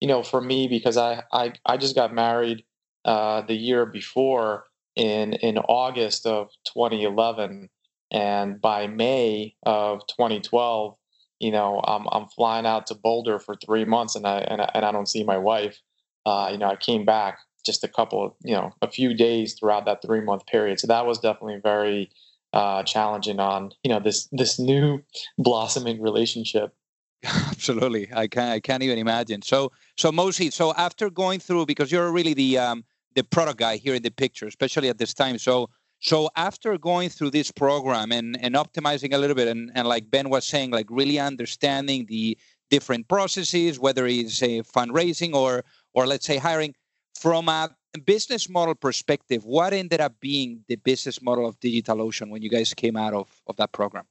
[0.00, 2.64] you know, for me because I, I, I just got married
[3.04, 7.70] uh, the year before in, in August of 2011.
[8.10, 10.96] And by May of 2012,
[11.42, 14.70] you know, I'm I'm flying out to Boulder for three months, and I and I,
[14.74, 15.80] and I don't see my wife.
[16.24, 19.54] Uh, you know, I came back just a couple of you know a few days
[19.54, 22.10] throughout that three month period, so that was definitely very
[22.52, 25.02] uh, challenging on you know this this new
[25.38, 26.74] blossoming relationship.
[27.24, 29.42] Absolutely, I can I can't even imagine.
[29.42, 32.84] So so Mosi, so after going through because you're really the um,
[33.16, 35.38] the product guy here in the picture, especially at this time.
[35.38, 35.70] So
[36.02, 40.10] so after going through this program and and optimizing a little bit, and and like
[40.10, 42.36] Ben was saying, like really understanding the
[42.70, 46.74] different processes, whether it's a fundraising or or let's say hiring,
[47.14, 47.70] from a
[48.04, 52.74] business model perspective, what ended up being the business model of DigitalOcean when you guys
[52.74, 54.04] came out of of that program?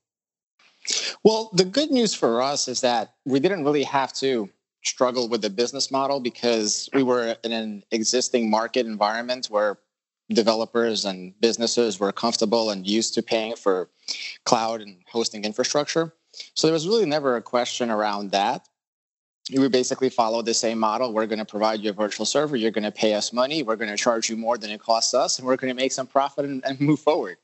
[1.24, 4.50] Well, the good news for us is that we didn't really have to
[4.84, 9.78] struggle with the business model because we were in an existing market environment where
[10.34, 13.90] developers and businesses were comfortable and used to paying for
[14.46, 16.14] cloud and hosting infrastructure.
[16.54, 18.68] So there was really never a question around that.
[19.52, 21.14] We basically follow the same model.
[21.14, 22.56] We're going to provide you a virtual server.
[22.56, 23.64] You're going to pay us money.
[23.64, 25.92] We're going to charge you more than it costs us, and we're going to make
[25.92, 27.38] some profit and, and move forward.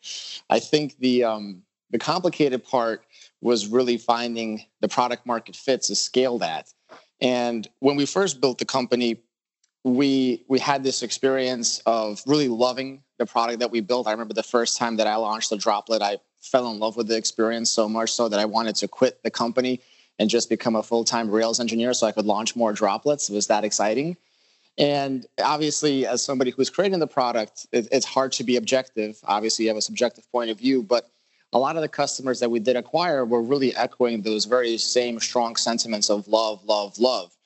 [0.49, 3.03] I think the um, the complicated part
[3.41, 6.71] was really finding the product market fit to scale that.
[7.19, 9.17] And when we first built the company,
[9.83, 14.07] we we had this experience of really loving the product that we built.
[14.07, 17.07] I remember the first time that I launched the droplet, I fell in love with
[17.07, 19.81] the experience so much so that I wanted to quit the company
[20.19, 23.29] and just become a full-time Rails engineer so I could launch more droplets.
[23.29, 24.17] It was that exciting.
[24.77, 29.19] And obviously, as somebody who's creating the product, it, it's hard to be objective.
[29.23, 31.09] Obviously, you have a subjective point of view, but
[31.53, 35.19] a lot of the customers that we did acquire were really echoing those very same
[35.19, 37.36] strong sentiments of love, love, love.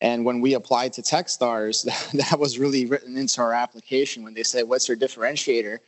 [0.00, 1.84] And when we applied to Techstars,
[2.30, 5.78] that was really written into our application when they said, What's your differentiator?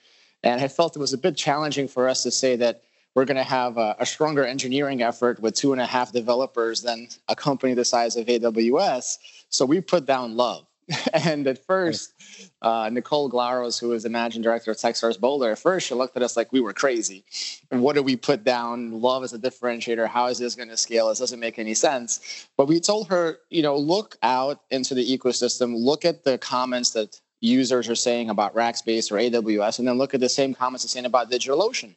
[0.42, 2.82] And I felt it was a bit challenging for us to say that
[3.14, 6.82] we're going to have a, a, stronger engineering effort with two and a half developers
[6.82, 9.16] than a company the size of AWS.
[9.48, 10.65] So we put down love.
[11.12, 12.14] and at first,
[12.62, 16.16] uh, Nicole Glaros, who was the managing director of Techstars Boulder, at first she looked
[16.16, 17.24] at us like we were crazy.
[17.70, 19.00] And what do we put down?
[19.00, 20.06] Love as a differentiator.
[20.06, 21.08] How is this going to scale?
[21.08, 22.48] This doesn't make any sense.
[22.56, 26.90] But we told her, you know, look out into the ecosystem, look at the comments
[26.90, 30.84] that users are saying about Rackspace or AWS, and then look at the same comments
[30.84, 31.96] they're saying about DigitalOcean.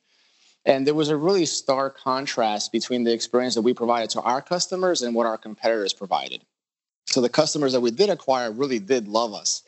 [0.65, 4.41] And there was a really stark contrast between the experience that we provided to our
[4.41, 6.43] customers and what our competitors provided.
[7.11, 9.63] So the customers that we did acquire really did love us.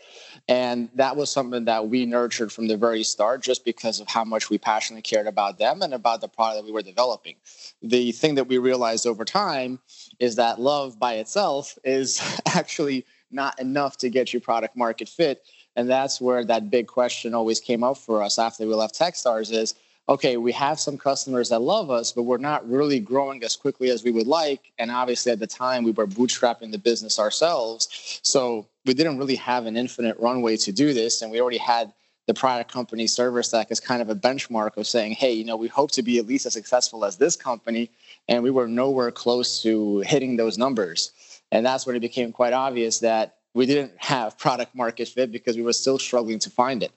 [0.48, 4.24] And that was something that we nurtured from the very start just because of how
[4.24, 7.36] much we passionately cared about them and about the product that we were developing.
[7.82, 9.80] The thing that we realized over time
[10.20, 15.44] is that love by itself is actually not enough to get you product market fit.
[15.76, 19.52] And that's where that big question always came up for us after we left Techstars
[19.52, 19.74] is
[20.12, 23.90] okay, we have some customers that love us, but we're not really growing as quickly
[23.90, 24.74] as we would like.
[24.78, 28.20] And obviously, at the time, we were bootstrapping the business ourselves.
[28.22, 31.22] So we didn't really have an infinite runway to do this.
[31.22, 31.94] And we already had
[32.28, 35.70] the product company ServerStack as kind of a benchmark of saying, hey, you know, we
[35.70, 37.90] hope to be at least as successful as this company.
[38.28, 41.12] And we were nowhere close to hitting those numbers.
[41.54, 45.56] And that's when it became quite obvious that we didn't have product market fit because
[45.56, 46.92] we were still struggling to find it.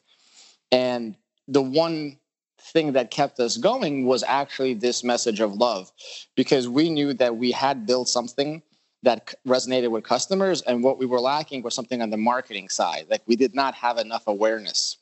[0.73, 1.15] And
[1.47, 2.19] the one
[2.65, 5.93] thing that kept us going was actually this message of love
[6.35, 8.63] because we knew that we had built something
[9.03, 13.05] that resonated with customers and what we were lacking was something on the marketing side
[13.11, 14.97] like we did not have enough awareness.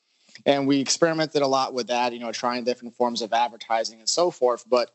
[0.44, 4.08] And we experimented a lot with that you know trying different forms of advertising and
[4.08, 4.90] so forth but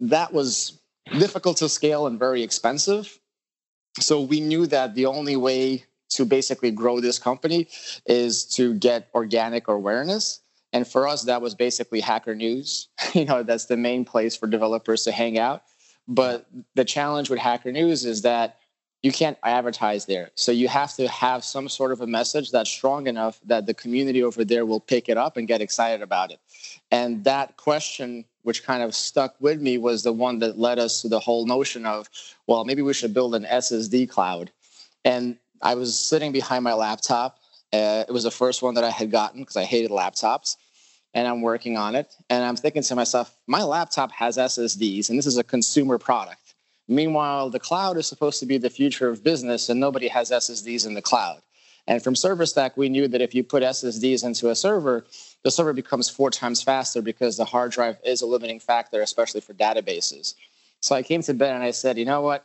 [0.00, 0.78] that was
[1.18, 3.18] difficult to scale and very expensive.
[4.00, 7.68] So we knew that the only way to basically grow this company
[8.04, 10.40] is to get organic awareness
[10.76, 12.88] and for us, that was basically Hacker News.
[13.14, 15.62] you know, that's the main place for developers to hang out.
[16.06, 18.58] But the challenge with Hacker News is that
[19.02, 20.32] you can't advertise there.
[20.34, 23.72] So you have to have some sort of a message that's strong enough that the
[23.72, 26.40] community over there will pick it up and get excited about it.
[26.90, 31.00] And that question, which kind of stuck with me, was the one that led us
[31.00, 32.06] to the whole notion of,
[32.46, 34.50] well, maybe we should build an SSD cloud.
[35.06, 37.38] And I was sitting behind my laptop.
[37.72, 40.56] Uh, it was the first one that I had gotten because I hated laptops
[41.16, 42.14] and I'm working on it.
[42.28, 46.54] And I'm thinking to myself, my laptop has SSDs, and this is a consumer product.
[46.88, 50.86] Meanwhile, the cloud is supposed to be the future of business, and nobody has SSDs
[50.86, 51.40] in the cloud.
[51.86, 55.06] And from ServerStack, we knew that if you put SSDs into a server,
[55.42, 59.40] the server becomes four times faster because the hard drive is a limiting factor, especially
[59.40, 60.34] for databases.
[60.80, 62.44] So I came to Ben and I said, you know what?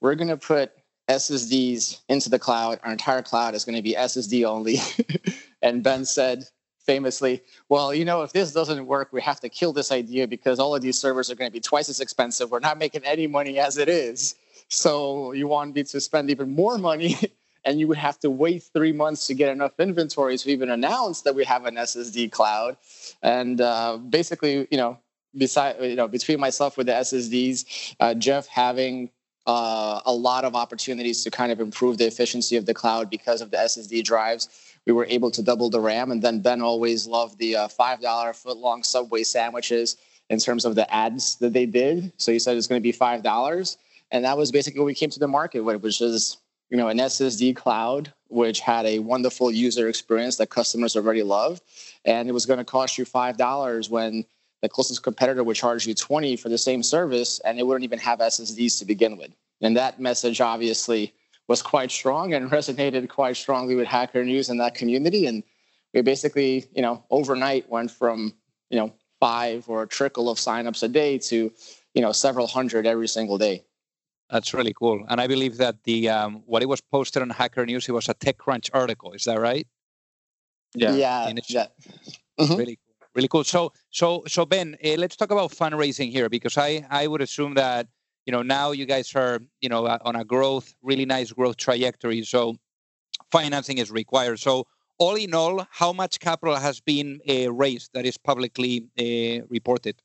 [0.00, 0.72] We're going to put
[1.10, 2.80] SSDs into the cloud.
[2.84, 4.78] Our entire cloud is going to be SSD only.
[5.62, 6.46] and Ben said,
[6.88, 10.58] famously, well, you know, if this doesn't work, we have to kill this idea because
[10.58, 12.50] all of these servers are going to be twice as expensive.
[12.50, 14.36] We're not making any money as it is.
[14.68, 17.14] So you want me to spend even more money
[17.66, 21.20] and you would have to wait three months to get enough inventory to even announce
[21.22, 22.78] that we have an SSD cloud.
[23.22, 24.98] And uh, basically, you know,
[25.36, 29.10] beside you know between myself with the SSDs, uh, Jeff having
[29.46, 33.40] uh, a lot of opportunities to kind of improve the efficiency of the cloud because
[33.40, 34.48] of the SSD drives.
[34.88, 38.00] We were able to double the RAM, and then Ben always loved the uh, five
[38.00, 39.98] dollar foot long Subway sandwiches
[40.30, 42.10] in terms of the ads that they did.
[42.16, 43.76] So he said it's going to be five dollars,
[44.10, 46.38] and that was basically what we came to the market with, which is
[46.70, 51.62] you know an SSD cloud which had a wonderful user experience that customers already loved,
[52.06, 54.24] and it was going to cost you five dollars when
[54.62, 57.98] the closest competitor would charge you 20 for the same service and they wouldn't even
[57.98, 59.30] have ssds to begin with.
[59.60, 61.12] And that message obviously
[61.48, 65.26] was quite strong and resonated quite strongly with hacker news and that community.
[65.26, 65.42] And
[65.92, 68.34] we basically you know overnight went from
[68.70, 71.50] you know five or a trickle of signups a day to
[71.94, 73.64] you know several hundred every single day.
[74.30, 75.04] That's really cool.
[75.08, 78.08] And i believe that the um, what it was posted on hacker news it was
[78.08, 79.12] a techcrunch article.
[79.12, 79.66] Is that right?
[80.74, 80.92] Yeah.
[80.92, 81.66] Yeah, yeah.
[82.38, 82.56] Mm-hmm.
[82.56, 83.44] really cool really cool.
[83.44, 87.54] So so so ben uh, let's talk about fundraising here because i i would assume
[87.54, 87.86] that
[88.28, 92.22] you know now you guys are you know on a growth really nice growth trajectory
[92.22, 92.54] so
[93.32, 94.66] financing is required so
[94.98, 100.02] all in all, how much capital has been uh, raised that is publicly uh, reported?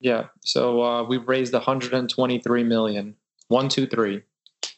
[0.00, 3.16] Yeah, so uh, we've raised 123 million.
[3.48, 4.22] One, two, three.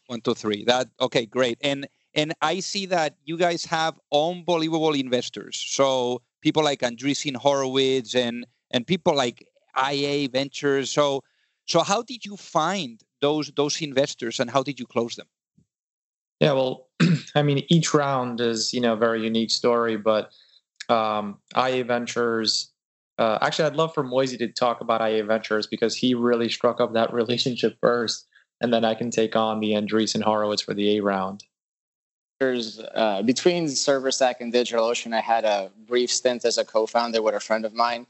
[0.06, 0.64] One, two, three.
[0.64, 1.58] That okay, great.
[1.62, 5.62] And and I see that you guys have unbelievable investors.
[5.68, 10.90] So people like Andreessen Horowitz and and people like IA Ventures.
[10.90, 11.24] So
[11.66, 15.26] so how did you find those those investors and how did you close them?
[16.40, 16.88] Yeah, well,
[17.34, 20.32] I mean, each round is you know a very unique story, but
[20.88, 22.72] um, IA Ventures.
[23.18, 26.80] Uh, actually, I'd love for Moisey to talk about IA Ventures because he really struck
[26.80, 28.26] up that relationship first,
[28.60, 31.44] and then I can take on the Andreessen Horowitz for the A round.
[32.38, 37.34] There's uh, between ServerStack and DigitalOcean, I had a brief stint as a co-founder with
[37.34, 38.06] a friend of mine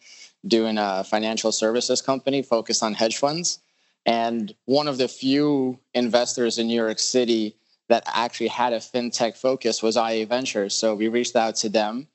[0.46, 3.60] doing a financial services company focused on hedge funds.
[4.04, 7.56] And one of the few investors in New York City
[7.88, 10.74] that actually had a fintech focus was IA Ventures.
[10.74, 12.06] So we reached out to them,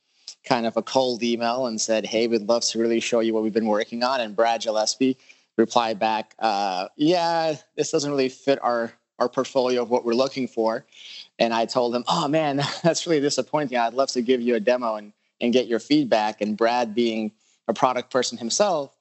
[0.45, 3.43] kind of a cold email, and said, "Hey, we'd love to really show you what
[3.43, 5.17] we've been working on." And Brad Gillespie
[5.57, 10.47] replied back, uh, "Yeah, this doesn't really fit our our portfolio of what we're looking
[10.47, 10.85] for."
[11.39, 13.77] And I told him, "Oh man, that's really disappointing.
[13.77, 17.31] I'd love to give you a demo and and get your feedback." And Brad, being
[17.71, 18.95] a product person himself,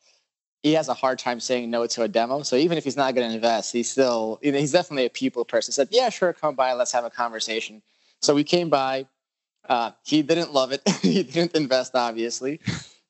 [0.62, 2.42] he has a hard time saying no to a demo.
[2.42, 5.10] So even if he's not going to invest, he's still, you know, he's definitely a
[5.10, 5.72] people person.
[5.72, 7.82] He said, yeah, sure, come by, let's have a conversation.
[8.20, 9.06] So we came by.
[9.68, 10.82] Uh, he didn't love it.
[11.02, 12.60] he didn't invest, obviously.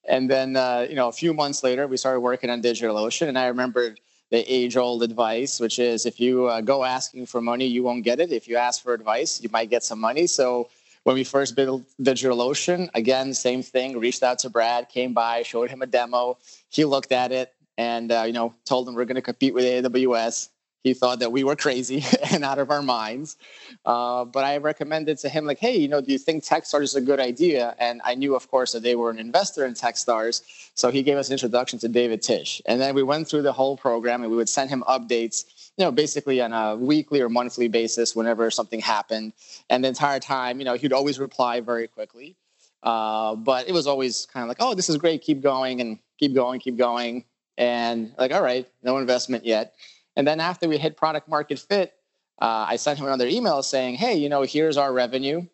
[0.05, 3.29] And then, uh, you know, a few months later, we started working on DigitalOcean.
[3.29, 4.01] And I remembered
[4.31, 8.05] the age old advice, which is if you uh, go asking for money, you won't
[8.05, 8.31] get it.
[8.31, 10.27] If you ask for advice, you might get some money.
[10.27, 10.69] So
[11.05, 13.99] when we first built DigitalOcean, again, same thing.
[13.99, 16.39] Reached out to Brad, came by, showed him a demo.
[16.69, 19.65] He looked at it and uh, you know told him we're going to compete with
[19.65, 20.51] AWS.
[20.83, 23.37] He thought that we were crazy and out of our minds.
[23.85, 26.95] Uh, but I recommended to him like, hey, you know, do you think TechStars is
[26.95, 27.75] a good idea?
[27.79, 30.41] And I knew, of course, that they were an investor in TechStars.
[30.75, 33.53] So he gave us an introduction to David Tisch, and then we went through the
[33.53, 35.45] whole program, and we would send him updates
[35.77, 39.33] you know, basically on a weekly or monthly basis whenever something happened.
[39.71, 42.37] And the entire time, you know, he'd always reply very quickly.
[42.83, 45.99] Uh, but it was always kind of like, oh, this is great, keep going and
[46.19, 47.25] keep going, keep going.
[47.59, 49.75] And like, all right, no investment yet.
[50.17, 51.95] And then after we hit product market fit,
[52.41, 55.47] uh, I sent him another email saying, hey, you know, here's our revenue,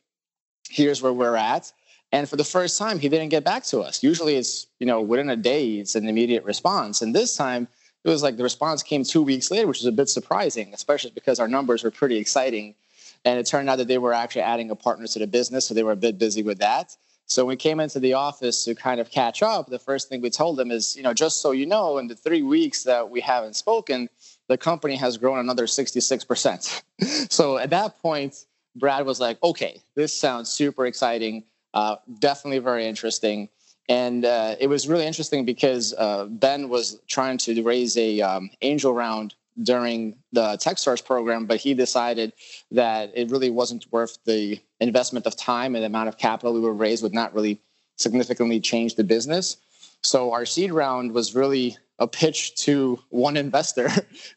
[0.68, 1.72] here's where we're at.
[2.12, 4.02] And for the first time, he didn't get back to us.
[4.02, 7.02] Usually it's, you know, within a day, it's an immediate response.
[7.02, 7.66] And this time,
[8.06, 11.10] it was like the response came two weeks later, which was a bit surprising, especially
[11.10, 12.76] because our numbers were pretty exciting.
[13.24, 15.74] And it turned out that they were actually adding a partner to the business, so
[15.74, 16.96] they were a bit busy with that.
[17.26, 20.30] So we came into the office to kind of catch up, the first thing we
[20.30, 23.20] told them is, you know, just so you know, in the three weeks that we
[23.20, 24.08] haven't spoken,
[24.46, 26.82] the company has grown another 66%.
[27.32, 28.44] so at that point,
[28.76, 31.42] Brad was like, okay, this sounds super exciting,
[31.74, 33.48] uh, definitely very interesting.
[33.88, 38.50] And uh, it was really interesting because uh, Ben was trying to raise a um,
[38.62, 42.32] angel round during the TechStars program, but he decided
[42.70, 46.60] that it really wasn't worth the investment of time and the amount of capital we
[46.60, 47.60] would raise would not really
[47.96, 49.56] significantly change the business.
[50.02, 53.88] So our seed round was really a pitch to one investor,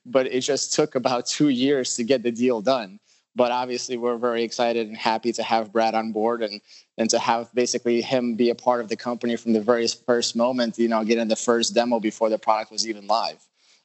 [0.05, 2.99] but it just took about two years to get the deal done.
[3.36, 6.61] But obviously, we're very excited and happy to have Brad on board and
[6.97, 10.36] and to have basically him be a part of the company from the very first
[10.36, 10.77] moment.
[10.77, 13.39] You know, getting the first demo before the product was even live.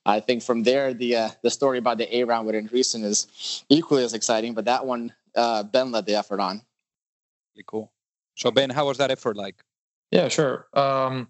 [0.06, 3.64] I think from there, the uh, the story about the A round with Andreessen is
[3.68, 4.54] equally as exciting.
[4.54, 6.62] But that one, uh, Ben led the effort on.
[7.54, 7.92] Really cool.
[8.36, 9.62] So Ben, how was that effort like?
[10.10, 10.66] Yeah, sure.
[10.74, 11.28] Um,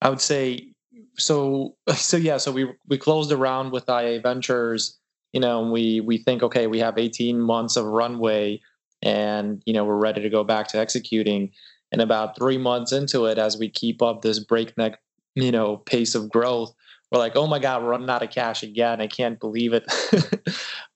[0.00, 0.72] I would say
[1.16, 1.76] so.
[1.94, 2.38] So yeah.
[2.38, 4.98] So we we closed the round with IA Ventures
[5.38, 8.60] you know, we we think, okay, we have 18 months of runway,
[9.02, 11.52] and you know, we're ready to go back to executing.
[11.92, 14.98] And about three months into it, as we keep up this breakneck,
[15.36, 16.74] you know, pace of growth,
[17.12, 19.00] we're like, oh my god, we're running out of cash again.
[19.00, 19.86] I can't believe it.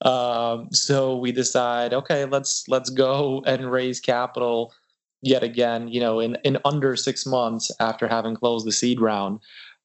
[0.05, 4.75] um, so we decide, okay, let's let's go and raise capital
[5.23, 5.87] yet again.
[5.87, 9.39] You know, in in under six months after having closed the seed round.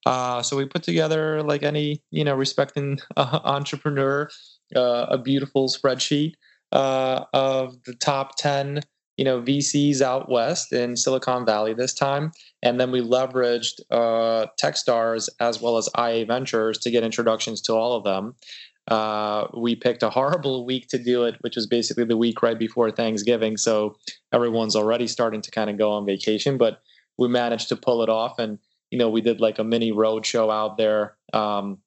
[0.08, 4.30] Uh, so we put together, like any you know respecting uh, entrepreneur,
[4.76, 6.34] uh, a beautiful spreadsheet
[6.72, 8.82] uh, of the top ten
[9.18, 12.32] you know VCs out west in Silicon Valley this time,
[12.64, 17.74] and then we leveraged uh, TechStars as well as IA Ventures to get introductions to
[17.74, 18.36] all of them.
[18.88, 22.58] Uh, we picked a horrible week to do it, which was basically the week right
[22.58, 23.58] before Thanksgiving.
[23.58, 23.98] So
[24.32, 26.80] everyone's already starting to kind of go on vacation, but
[27.18, 28.40] we managed to pull it off.
[28.40, 28.60] And,
[28.98, 31.78] you know, we did like a mini road show out there, um,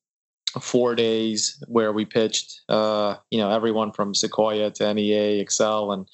[0.61, 6.07] four days where we pitched, uh, you know, everyone from Sequoia to NEA, Accel, and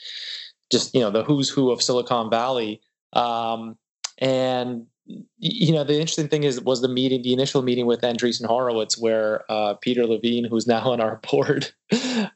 [0.73, 2.81] just, you know, the who's who of Silicon Valley.
[3.13, 3.77] Um,
[4.17, 4.87] and
[5.39, 8.97] you know, the interesting thing is was the meeting, the initial meeting with Andreessen Horowitz,
[8.97, 11.71] where uh, Peter Levine, who's now on our board,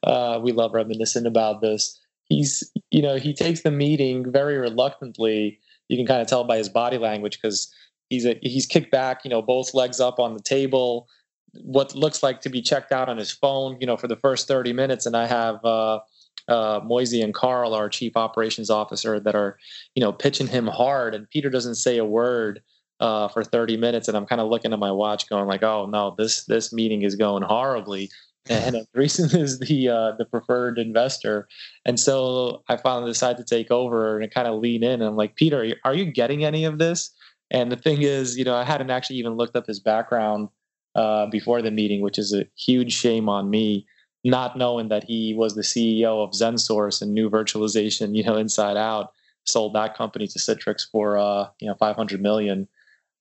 [0.03, 1.99] uh, we love reminiscing about this.
[2.29, 5.59] He's, you know, he takes the meeting very reluctantly.
[5.89, 7.73] You can kind of tell by his body language because
[8.11, 11.09] he's a, he's kicked back, you know, both legs up on the table,
[11.53, 14.47] what looks like to be checked out on his phone, you know, for the first
[14.47, 15.65] thirty minutes, and I have.
[15.65, 16.01] Uh,
[16.49, 19.57] uh, Moisey and Carl, our chief operations officer, that are,
[19.95, 22.61] you know, pitching him hard, and Peter doesn't say a word
[23.01, 25.87] uh, for 30 minutes, and I'm kind of looking at my watch, going like, "Oh
[25.87, 28.11] no, this this meeting is going horribly."
[28.49, 31.47] And Andreessen is the uh, the preferred investor,
[31.85, 34.95] and so I finally decided to take over and kind of lean in.
[34.95, 37.11] And I'm like, Peter, are you getting any of this?
[37.51, 40.49] And the thing is, you know, I hadn't actually even looked up his background
[40.95, 43.87] uh, before the meeting, which is a huge shame on me
[44.25, 48.77] not knowing that he was the CEO of XenSource and knew virtualization, you know, inside
[48.77, 49.13] out,
[49.45, 52.69] sold that company to Citrix for uh, you know 500 million.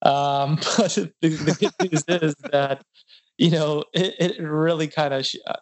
[0.02, 2.84] Um, but the, the good news is that
[3.38, 5.56] you know it, it really kind of sh- uh,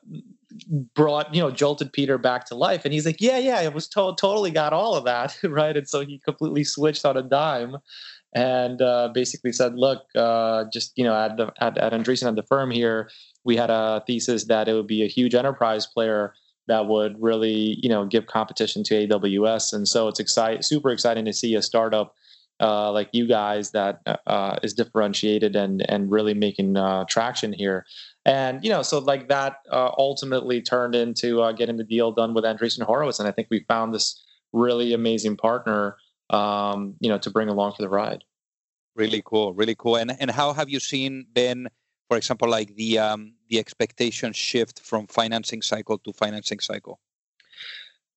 [0.94, 3.88] brought you know jolted Peter back to life, and he's like, yeah, yeah, I was
[3.88, 7.76] to- totally got all of that right, and so he completely switched on a dime.
[8.34, 12.36] And uh, basically said, "Look, uh, just you know, at the at, at Andreessen at
[12.36, 13.10] the firm here,
[13.44, 16.34] we had a thesis that it would be a huge enterprise player
[16.66, 19.72] that would really, you know, give competition to AWS.
[19.72, 22.14] And so it's exciting, super exciting to see a startup
[22.60, 27.86] uh, like you guys that uh, is differentiated and and really making uh, traction here.
[28.24, 32.34] And you know, so like that uh, ultimately turned into uh, getting the deal done
[32.34, 34.22] with Andreessen Horowitz, and I think we found this
[34.52, 35.96] really amazing partner,
[36.30, 38.24] um, you know, to bring along for the ride.
[38.96, 39.96] Really cool, really cool.
[39.96, 41.68] And and how have you seen then,
[42.08, 46.98] for example, like the um, the expectation shift from financing cycle to financing cycle?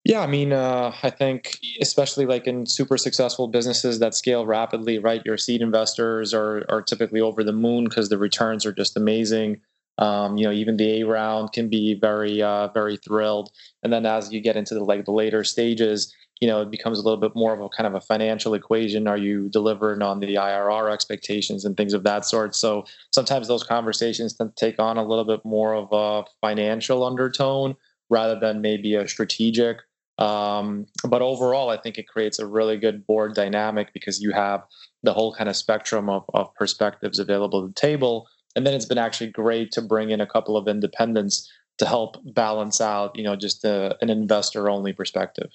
[0.04, 4.98] Yeah, I mean, uh, I think especially like in super successful businesses that scale rapidly,
[4.98, 5.22] right?
[5.24, 9.62] Your seed investors are are typically over the moon because the returns are just amazing.
[10.00, 13.52] Um, you know, even the A round can be very uh, very thrilled,
[13.84, 16.12] and then as you get into the like the later stages,
[16.42, 19.08] you know, it becomes a little bit more of a kind of a financial equation.
[19.08, 22.56] Are you delivering on the IRR expectations and things of that sort?
[22.56, 27.06] So sometimes those conversations tend to take on a little bit more of a financial
[27.06, 27.76] undertone
[28.10, 29.78] rather than maybe a strategic.
[30.18, 34.64] Um, but overall, I think it creates a really good board dynamic because you have
[35.04, 38.28] the whole kind of spectrum of, of perspectives available at the table.
[38.56, 42.18] And then it's been actually great to bring in a couple of independents to help
[42.34, 45.52] balance out, you know, just a, an investor only perspective.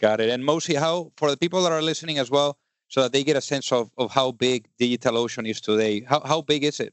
[0.00, 0.30] Got it.
[0.30, 3.36] And Moisey, how for the people that are listening as well, so that they get
[3.36, 6.00] a sense of, of how big DigitalOcean is today.
[6.00, 6.92] How how big is it?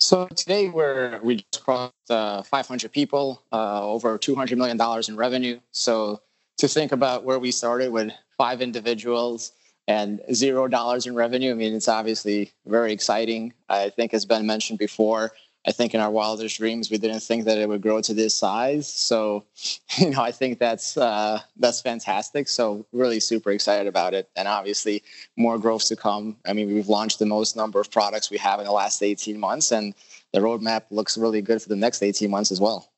[0.00, 5.16] So today we're we just crossed uh, 500 people, uh, over 200 million dollars in
[5.16, 5.58] revenue.
[5.72, 6.20] So
[6.58, 9.52] to think about where we started with five individuals
[9.88, 13.52] and zero dollars in revenue, I mean it's obviously very exciting.
[13.68, 15.32] I think has been mentioned before.
[15.64, 18.34] I think in our wildest dreams we didn't think that it would grow to this
[18.34, 18.92] size.
[18.92, 19.44] So,
[19.98, 22.48] you know, I think that's uh, that's fantastic.
[22.48, 25.02] So, really super excited about it, and obviously
[25.36, 26.36] more growth to come.
[26.46, 29.38] I mean, we've launched the most number of products we have in the last 18
[29.38, 29.94] months, and
[30.32, 32.90] the roadmap looks really good for the next 18 months as well.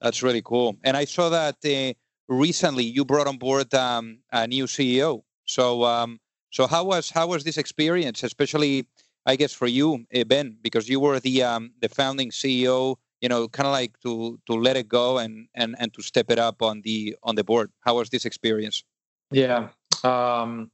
[0.00, 0.76] That's really cool.
[0.82, 1.92] And I saw that uh,
[2.32, 5.22] recently you brought on board um, a new CEO.
[5.44, 6.18] So, um,
[6.50, 8.86] so how was how was this experience, especially?
[9.26, 13.28] I guess for you, eh, Ben, because you were the um, the founding CEO, you
[13.28, 16.38] know, kind of like to to let it go and and and to step it
[16.38, 17.70] up on the on the board.
[17.80, 18.82] How was this experience?
[19.30, 19.68] Yeah,
[20.02, 20.70] um,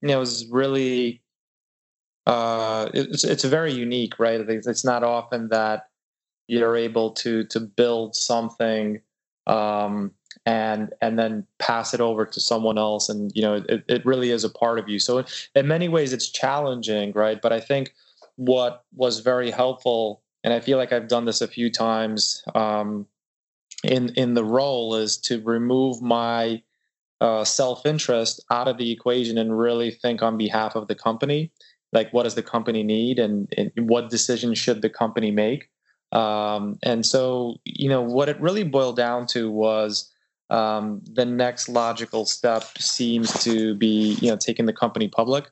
[0.00, 1.22] you know, it was really
[2.26, 4.40] uh, it's it's very unique, right?
[4.40, 5.88] It's not often that
[6.46, 9.00] you're able to to build something
[9.46, 10.12] um,
[10.46, 13.08] and and then pass it over to someone else.
[13.08, 14.98] And you know it, it really is a part of you.
[14.98, 15.24] So
[15.54, 17.40] in many ways it's challenging right?
[17.40, 17.94] But i think
[18.36, 23.06] what was very helpful and i feel like i've done this a few times um,
[23.84, 26.62] in in the role is to remove my
[27.20, 31.50] uh, self-interest out of the equation and really think on behalf of the company.
[31.92, 33.18] Like what does the company need?
[33.18, 35.68] And, and what decisions should the company make?
[36.12, 40.10] Um, and so you know what it really boiled down to was
[40.50, 45.46] um, the next logical step seems to be you know taking the company public.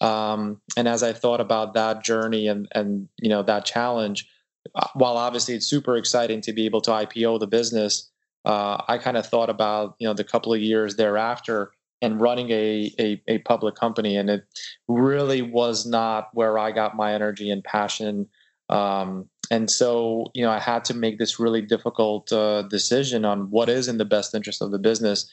[0.00, 4.28] Um, and as i thought about that journey and and you know that challenge
[4.74, 8.10] uh, while obviously it's super exciting to be able to ipo the business
[8.44, 11.70] uh, i kind of thought about you know the couple of years thereafter
[12.02, 14.16] and running a, a, a public company.
[14.16, 14.44] And it
[14.88, 18.28] really was not where i got my energy and passion
[18.72, 23.50] um, and so, you know, I had to make this really difficult uh, decision on
[23.50, 25.30] what is in the best interest of the business.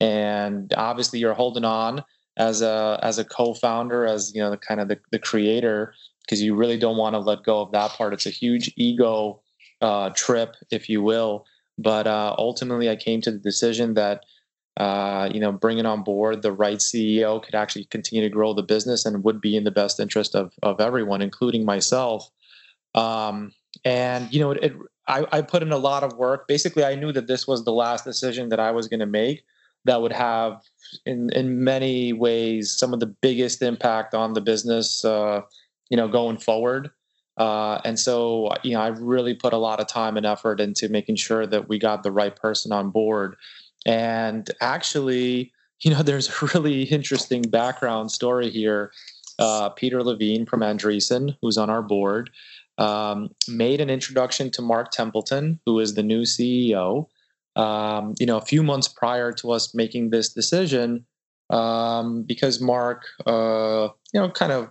[0.00, 2.02] And obviously, you're holding on
[2.38, 6.40] as a as a co-founder, as you know, the kind of the, the creator, because
[6.40, 8.14] you really don't want to let go of that part.
[8.14, 9.42] It's a huge ego
[9.82, 11.44] uh, trip, if you will.
[11.76, 14.24] But uh, ultimately, I came to the decision that
[14.78, 18.62] uh, you know, bringing on board the right CEO could actually continue to grow the
[18.62, 22.30] business and would be in the best interest of of everyone, including myself.
[22.94, 23.52] Um,
[23.84, 24.72] and you know, it, it,
[25.06, 26.48] I, I put in a lot of work.
[26.48, 29.44] Basically, I knew that this was the last decision that I was going to make
[29.84, 30.60] that would have,
[31.06, 35.04] in in many ways, some of the biggest impact on the business.
[35.04, 35.42] Uh,
[35.90, 36.90] you know, going forward.
[37.36, 40.88] Uh, and so, you know, I really put a lot of time and effort into
[40.88, 43.36] making sure that we got the right person on board.
[43.86, 48.92] And actually, you know, there's a really interesting background story here.
[49.38, 52.28] Uh, Peter Levine from Andreessen, who's on our board,
[52.78, 57.06] um, made an introduction to Mark Templeton, who is the new CEO.
[57.56, 61.04] Um, you know, a few months prior to us making this decision,
[61.50, 64.70] um, because Mark, uh, you know, kind of,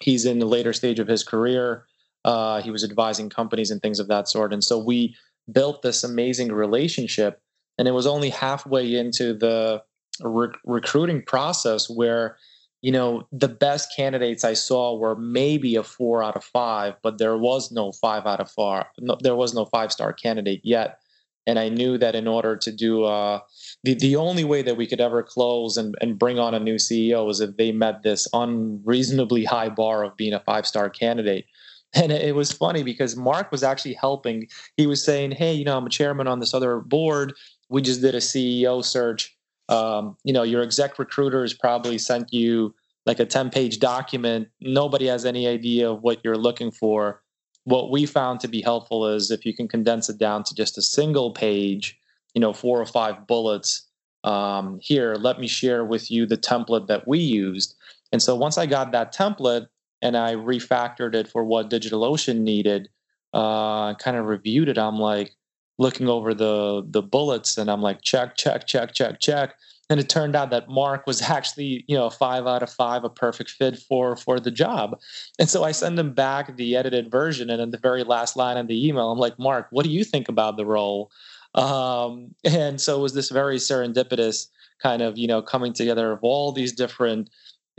[0.00, 1.84] he's in the later stage of his career.
[2.24, 5.16] Uh, he was advising companies and things of that sort, and so we
[5.52, 7.40] built this amazing relationship.
[7.78, 9.82] And it was only halfway into the
[10.22, 12.36] re- recruiting process where
[12.82, 17.18] you know, the best candidates I saw were maybe a four out of five, but
[17.18, 18.86] there was no five out of four.
[18.98, 21.00] No, there was no five star candidate yet.
[21.48, 23.40] And I knew that in order to do uh,
[23.84, 26.74] the the only way that we could ever close and, and bring on a new
[26.74, 31.46] CEO was if they met this unreasonably high bar of being a five star candidate.
[31.94, 34.48] And it was funny because Mark was actually helping.
[34.76, 37.32] He was saying, "Hey, you know, I'm a chairman on this other board.
[37.70, 39.35] We just did a CEO search
[39.68, 44.48] um, you know your exec recruiter has probably sent you like a 10 page document.
[44.60, 47.22] Nobody has any idea of what you're looking for.
[47.64, 50.78] What we found to be helpful is if you can condense it down to just
[50.78, 51.98] a single page
[52.34, 53.88] you know four or five bullets
[54.22, 57.74] um, here let me share with you the template that we used.
[58.12, 59.66] And so once i got that template
[60.02, 62.88] and i refactored it for what digitalocean needed
[63.34, 65.34] uh, kind of reviewed it i'm like
[65.78, 69.54] looking over the the bullets and I'm like check check check check check.
[69.88, 73.04] And it turned out that Mark was actually you know a 5 out of 5
[73.04, 74.98] a perfect fit for for the job.
[75.38, 78.56] And so I send him back the edited version and in the very last line
[78.56, 81.10] of the email I'm like Mark what do you think about the role?
[81.54, 84.48] Um, and so it was this very serendipitous
[84.82, 87.30] kind of you know coming together of all these different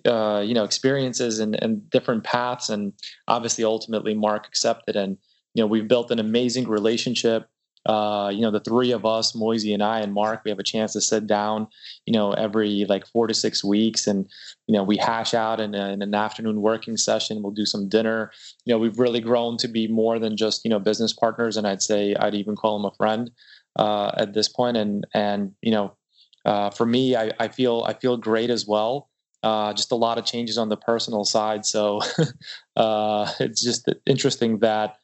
[0.05, 2.69] uh, you know experiences and, and different paths.
[2.69, 2.93] And
[3.27, 5.17] obviously ultimately mark accepted and
[5.55, 7.49] you know we've built an amazing relationship
[7.88, 10.63] uh, you know, the three of us, Moisey and I and Mark, we have a
[10.63, 11.67] chance to sit down,
[12.05, 14.27] you know, every like four to six weeks, and
[14.67, 17.41] you know, we hash out in, a, in an afternoon working session.
[17.41, 18.31] We'll do some dinner.
[18.65, 21.65] You know, we've really grown to be more than just you know business partners, and
[21.65, 23.31] I'd say I'd even call him a friend
[23.77, 24.75] uh, at this point.
[24.75, 25.95] And and you know,
[26.43, 29.09] uh, for me, I, I feel I feel great as well.
[29.43, 32.01] Uh, just a lot of changes on the personal side, so
[32.75, 34.97] uh, it's just interesting that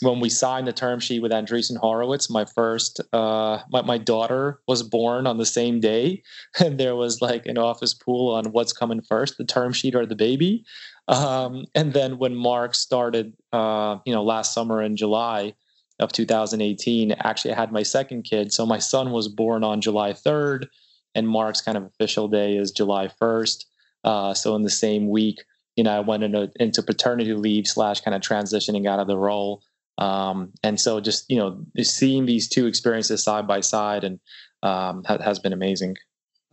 [0.00, 4.60] when we signed the term sheet with Andreessen Horowitz, my first, uh, my, my daughter
[4.68, 6.22] was born on the same day.
[6.60, 10.06] And there was like an office pool on what's coming first, the term sheet or
[10.06, 10.64] the baby.
[11.08, 15.54] Um, and then when Mark started, uh, you know, last summer in July
[15.98, 18.52] of 2018, actually I had my second kid.
[18.52, 20.66] So my son was born on July 3rd
[21.14, 23.64] and Mark's kind of official day is July 1st.
[24.04, 25.38] Uh, so in the same week,
[25.76, 29.16] you know, I went into, into paternity leave slash kind of transitioning out of the
[29.16, 29.62] role.
[29.98, 34.20] Um, and so just, you know, seeing these two experiences side by side and
[34.62, 35.96] um, ha- has been amazing.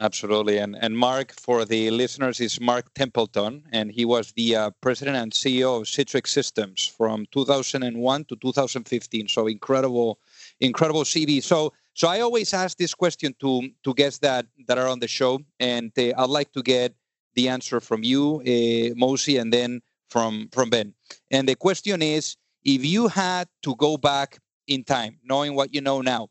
[0.02, 0.58] Absolutely.
[0.58, 5.16] And and Mark, for the listeners, is Mark Templeton, and he was the uh, president
[5.16, 9.30] and CEO of Citrix Systems from 2001 to 2015.
[9.30, 10.20] So incredible,
[10.60, 11.42] incredible CV.
[11.42, 15.08] So so I always ask this question to to guests that that are on the
[15.08, 16.94] show, and uh, I'd like to get
[17.36, 20.94] the answer from you, uh, Moisey, and then from from Ben.
[21.32, 22.36] And the question is,
[22.66, 26.30] if you had to go back in time, knowing what you know now,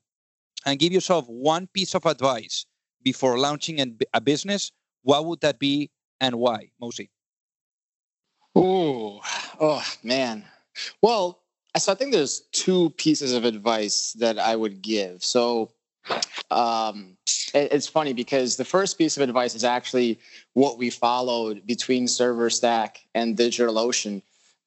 [0.66, 2.66] and give yourself one piece of advice
[3.02, 4.72] before launching a business,
[5.02, 7.10] what would that be and why, Moisey?
[8.56, 9.20] Oh,
[9.60, 10.44] oh man.
[11.02, 11.40] Well,
[11.76, 15.22] so I think there's two pieces of advice that I would give.
[15.22, 15.70] So
[16.50, 17.16] um,
[17.52, 20.18] it, it's funny because the first piece of advice is actually
[20.54, 24.22] what we followed between ServerStack and DigitalOcean,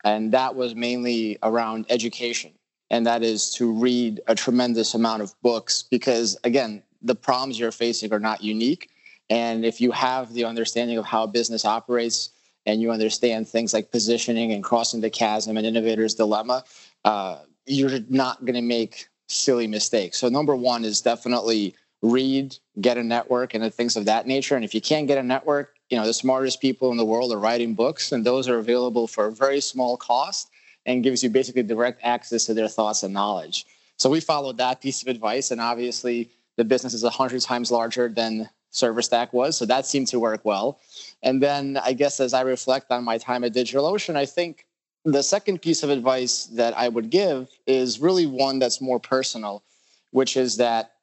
[0.08, 2.52] and that was mainly around education,
[2.90, 7.72] and that is to read a tremendous amount of books because again, the problems you're
[7.72, 8.90] facing are not unique.
[9.30, 12.30] And if you have the understanding of how business operates
[12.66, 16.64] and you understand things like positioning and crossing the chasm and innovator's dilemma,
[17.04, 20.18] uh, you're not going to make silly mistakes.
[20.18, 24.56] So, number one is definitely read, get a network, and things of that nature.
[24.56, 27.32] And if you can't get a network, you know, the smartest people in the world
[27.32, 30.50] are writing books, and those are available for a very small cost
[30.86, 33.66] and gives you basically direct access to their thoughts and knowledge.
[33.98, 38.10] So we followed that piece of advice, and obviously the business is 100 times larger
[38.10, 39.58] than ServerStack was.
[39.58, 40.80] So that seemed to work well.
[41.24, 44.66] And then I guess as I reflect on my time at DigitalOcean, I think
[45.06, 49.64] the second piece of advice that I would give is really one that's more personal,
[50.12, 50.94] which is that,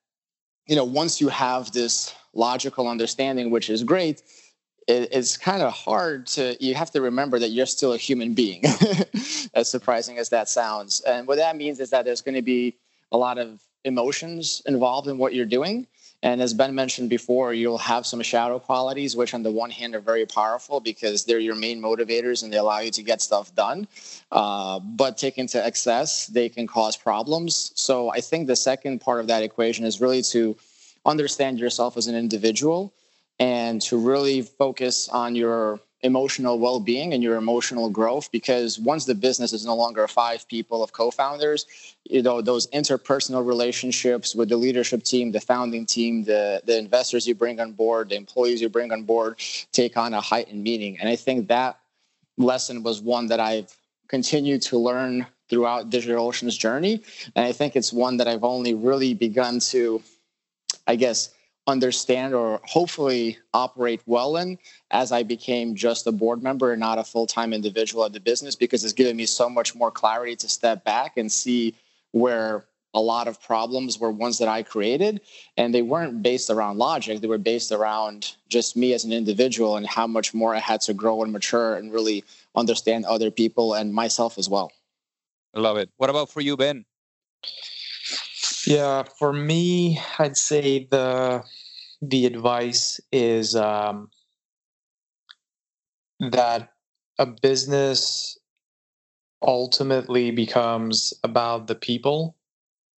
[0.67, 4.23] you know, once you have this logical understanding, which is great,
[4.87, 8.35] it, it's kind of hard to, you have to remember that you're still a human
[8.35, 8.63] being,
[9.55, 11.01] as surprising as that sounds.
[11.03, 12.77] And what that means is that there's going to be
[13.13, 15.87] a lot of emotions involved in what you're doing.
[16.23, 19.95] And as Ben mentioned before, you'll have some shadow qualities, which on the one hand
[19.95, 23.55] are very powerful because they're your main motivators and they allow you to get stuff
[23.55, 23.87] done.
[24.33, 27.73] Uh, but taken to excess, they can cause problems.
[27.75, 30.57] So I think the second part of that equation is really to
[31.05, 32.91] understand yourself as an individual
[33.39, 39.15] and to really focus on your emotional well-being and your emotional growth because once the
[39.15, 41.65] business is no longer five people of co-founders
[42.05, 47.27] you know those interpersonal relationships with the leadership team the founding team the the investors
[47.27, 49.41] you bring on board the employees you bring on board
[49.73, 50.99] take on a heightened meaning.
[51.01, 51.79] And i think that
[52.37, 53.75] lesson was one that i've
[54.09, 57.03] continued to learn throughout DigitalOcean's journey.
[57.35, 60.03] And i think it's one that i've only really begun to
[60.87, 61.34] i guess
[61.67, 64.59] understand or hopefully operate well in
[64.91, 68.21] as I became just a board member and not a full time individual of the
[68.21, 71.75] business because it's given me so much more clarity to step back and see
[72.13, 75.21] where a lot of problems were ones that I created
[75.57, 79.77] and they weren't based around logic they were based around just me as an individual
[79.77, 83.75] and how much more I had to grow and mature and really understand other people
[83.75, 84.71] and myself as well.
[85.55, 85.91] I love it.
[85.97, 86.85] What about for you Ben?
[88.67, 91.45] Yeah, for me, I'd say the
[92.01, 94.11] the advice is um,
[96.21, 96.71] that
[97.19, 98.39] a business
[99.43, 102.37] ultimately becomes about the people.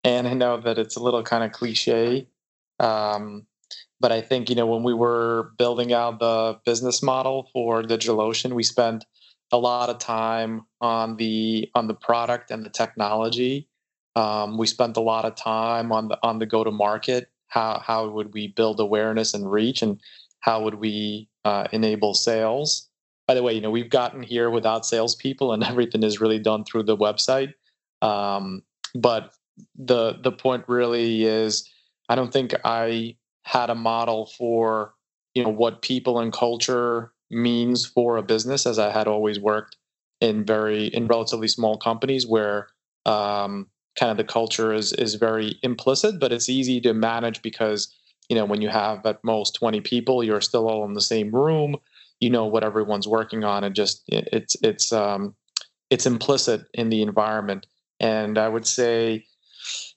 [0.05, 2.29] And I know that it's a little kind of cliche,
[2.79, 3.47] um,
[4.01, 8.53] but I think you know when we were building out the business model for DigitalOcean,
[8.55, 9.05] we spent
[9.53, 13.69] a lot of time on the on the product and the technology
[14.17, 17.29] um, we spent a lot of time on the on the go to market.
[17.49, 20.01] How how would we build awareness and reach, and
[20.41, 22.89] how would we uh, enable sales?
[23.29, 26.65] By the way, you know we've gotten here without salespeople, and everything is really done
[26.65, 27.53] through the website.
[28.01, 28.63] Um,
[28.95, 29.35] but
[29.77, 31.71] the the point really is,
[32.09, 34.95] I don't think I had a model for
[35.35, 39.77] you know what people and culture means for a business, as I had always worked
[40.23, 42.69] in very in relatively small companies where
[43.05, 47.95] um, kind of the culture is is very implicit, but it's easy to manage because
[48.29, 51.35] you know when you have at most 20 people, you're still all in the same
[51.35, 51.77] room.
[52.21, 55.35] You know what everyone's working on, and just it's it's um,
[55.91, 57.67] it's implicit in the environment.
[58.01, 59.25] And I would say,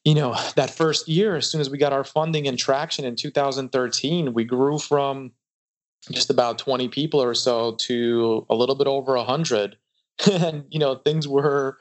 [0.05, 3.15] you know, that first year, as soon as we got our funding and traction in
[3.15, 5.31] 2013, we grew from
[6.11, 9.77] just about 20 people or so to a little bit over 100
[10.31, 11.77] and you know things were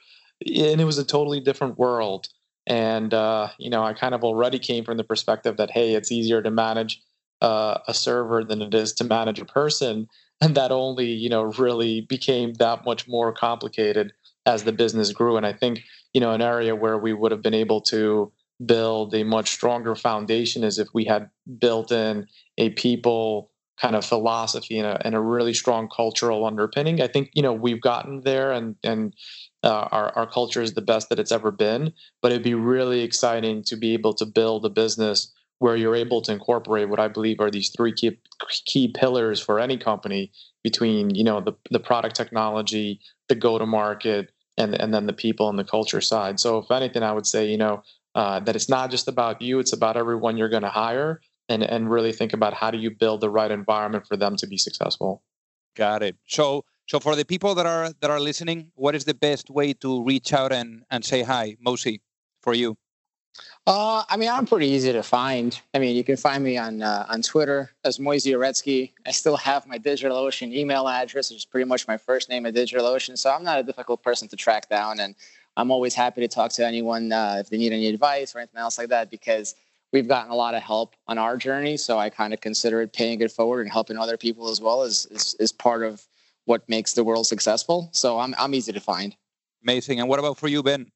[0.47, 2.29] and it was a totally different world.
[2.67, 6.13] And uh, you know, I kind of already came from the perspective that hey, it's
[6.13, 7.01] easier to manage
[7.41, 10.09] uh, a server than it is to manage a person,
[10.41, 14.13] and that only you know really became that much more complicated
[14.45, 15.37] as the business grew.
[15.37, 15.83] And I think
[16.13, 18.33] you know an area where we would have been able to
[18.65, 22.27] build a much stronger foundation is if we had built in
[22.59, 27.01] a people kind of philosophy and a, and a really strong cultural underpinning.
[27.01, 29.15] I think you know we've gotten there, and and
[29.63, 31.93] uh, our our culture is the best that it's ever been.
[32.23, 36.23] But it'd be really exciting to be able to build a business where you're able
[36.23, 38.19] to incorporate what I believe are these three key
[38.67, 40.31] key pillars for any company
[40.63, 45.13] between you know the the product technology, the go to market, and and then the
[45.13, 46.39] people and the culture side.
[46.41, 47.83] So if anything, I would say you know
[48.15, 51.63] uh, that it's not just about you; it's about everyone you're going to hire and
[51.63, 54.59] and really think about how do you build the right environment for them to be
[54.59, 55.23] successful.
[55.75, 56.17] Got it.
[56.27, 59.75] So so for the people that are that are listening, what is the best way
[59.75, 62.01] to reach out and and say hi, Moisey,
[62.43, 62.77] for you?
[63.67, 65.61] Uh, I mean, I'm pretty easy to find.
[65.75, 68.93] I mean, you can find me on uh, on Twitter as Moisey Uretsky.
[69.07, 72.55] I still have my DigitalOcean email address, which is pretty much my first name at
[72.55, 73.19] DigitalOcean.
[73.19, 75.15] So I'm not a difficult person to track down, and
[75.59, 78.61] I'm always happy to talk to anyone uh, if they need any advice or anything
[78.61, 79.57] else like that because
[79.93, 81.77] we've gotten a lot of help on our journey.
[81.77, 84.85] So I kind of consider it paying it forward and helping other people as well
[84.85, 86.07] is, is, is part of
[86.49, 87.91] what makes the world successful.
[87.93, 89.15] So I'm, I'm easy to find.
[89.63, 90.01] Amazing.
[90.01, 90.91] And what about for you, Ben?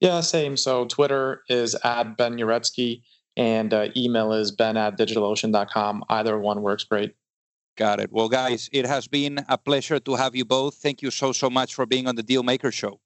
[0.00, 0.56] Yeah, same.
[0.56, 3.02] So Twitter is at Ben Uretsky
[3.36, 6.04] and uh, email is ben at digitalocean.com.
[6.08, 7.14] Either one works great.
[7.76, 8.12] Got it.
[8.12, 10.76] Well, guys, it has been a pleasure to have you both.
[10.76, 13.00] Thank you so, so much for being on the Dealmaker Show.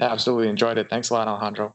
[0.00, 0.88] Absolutely enjoyed it.
[0.88, 1.74] Thanks a lot, Alejandro.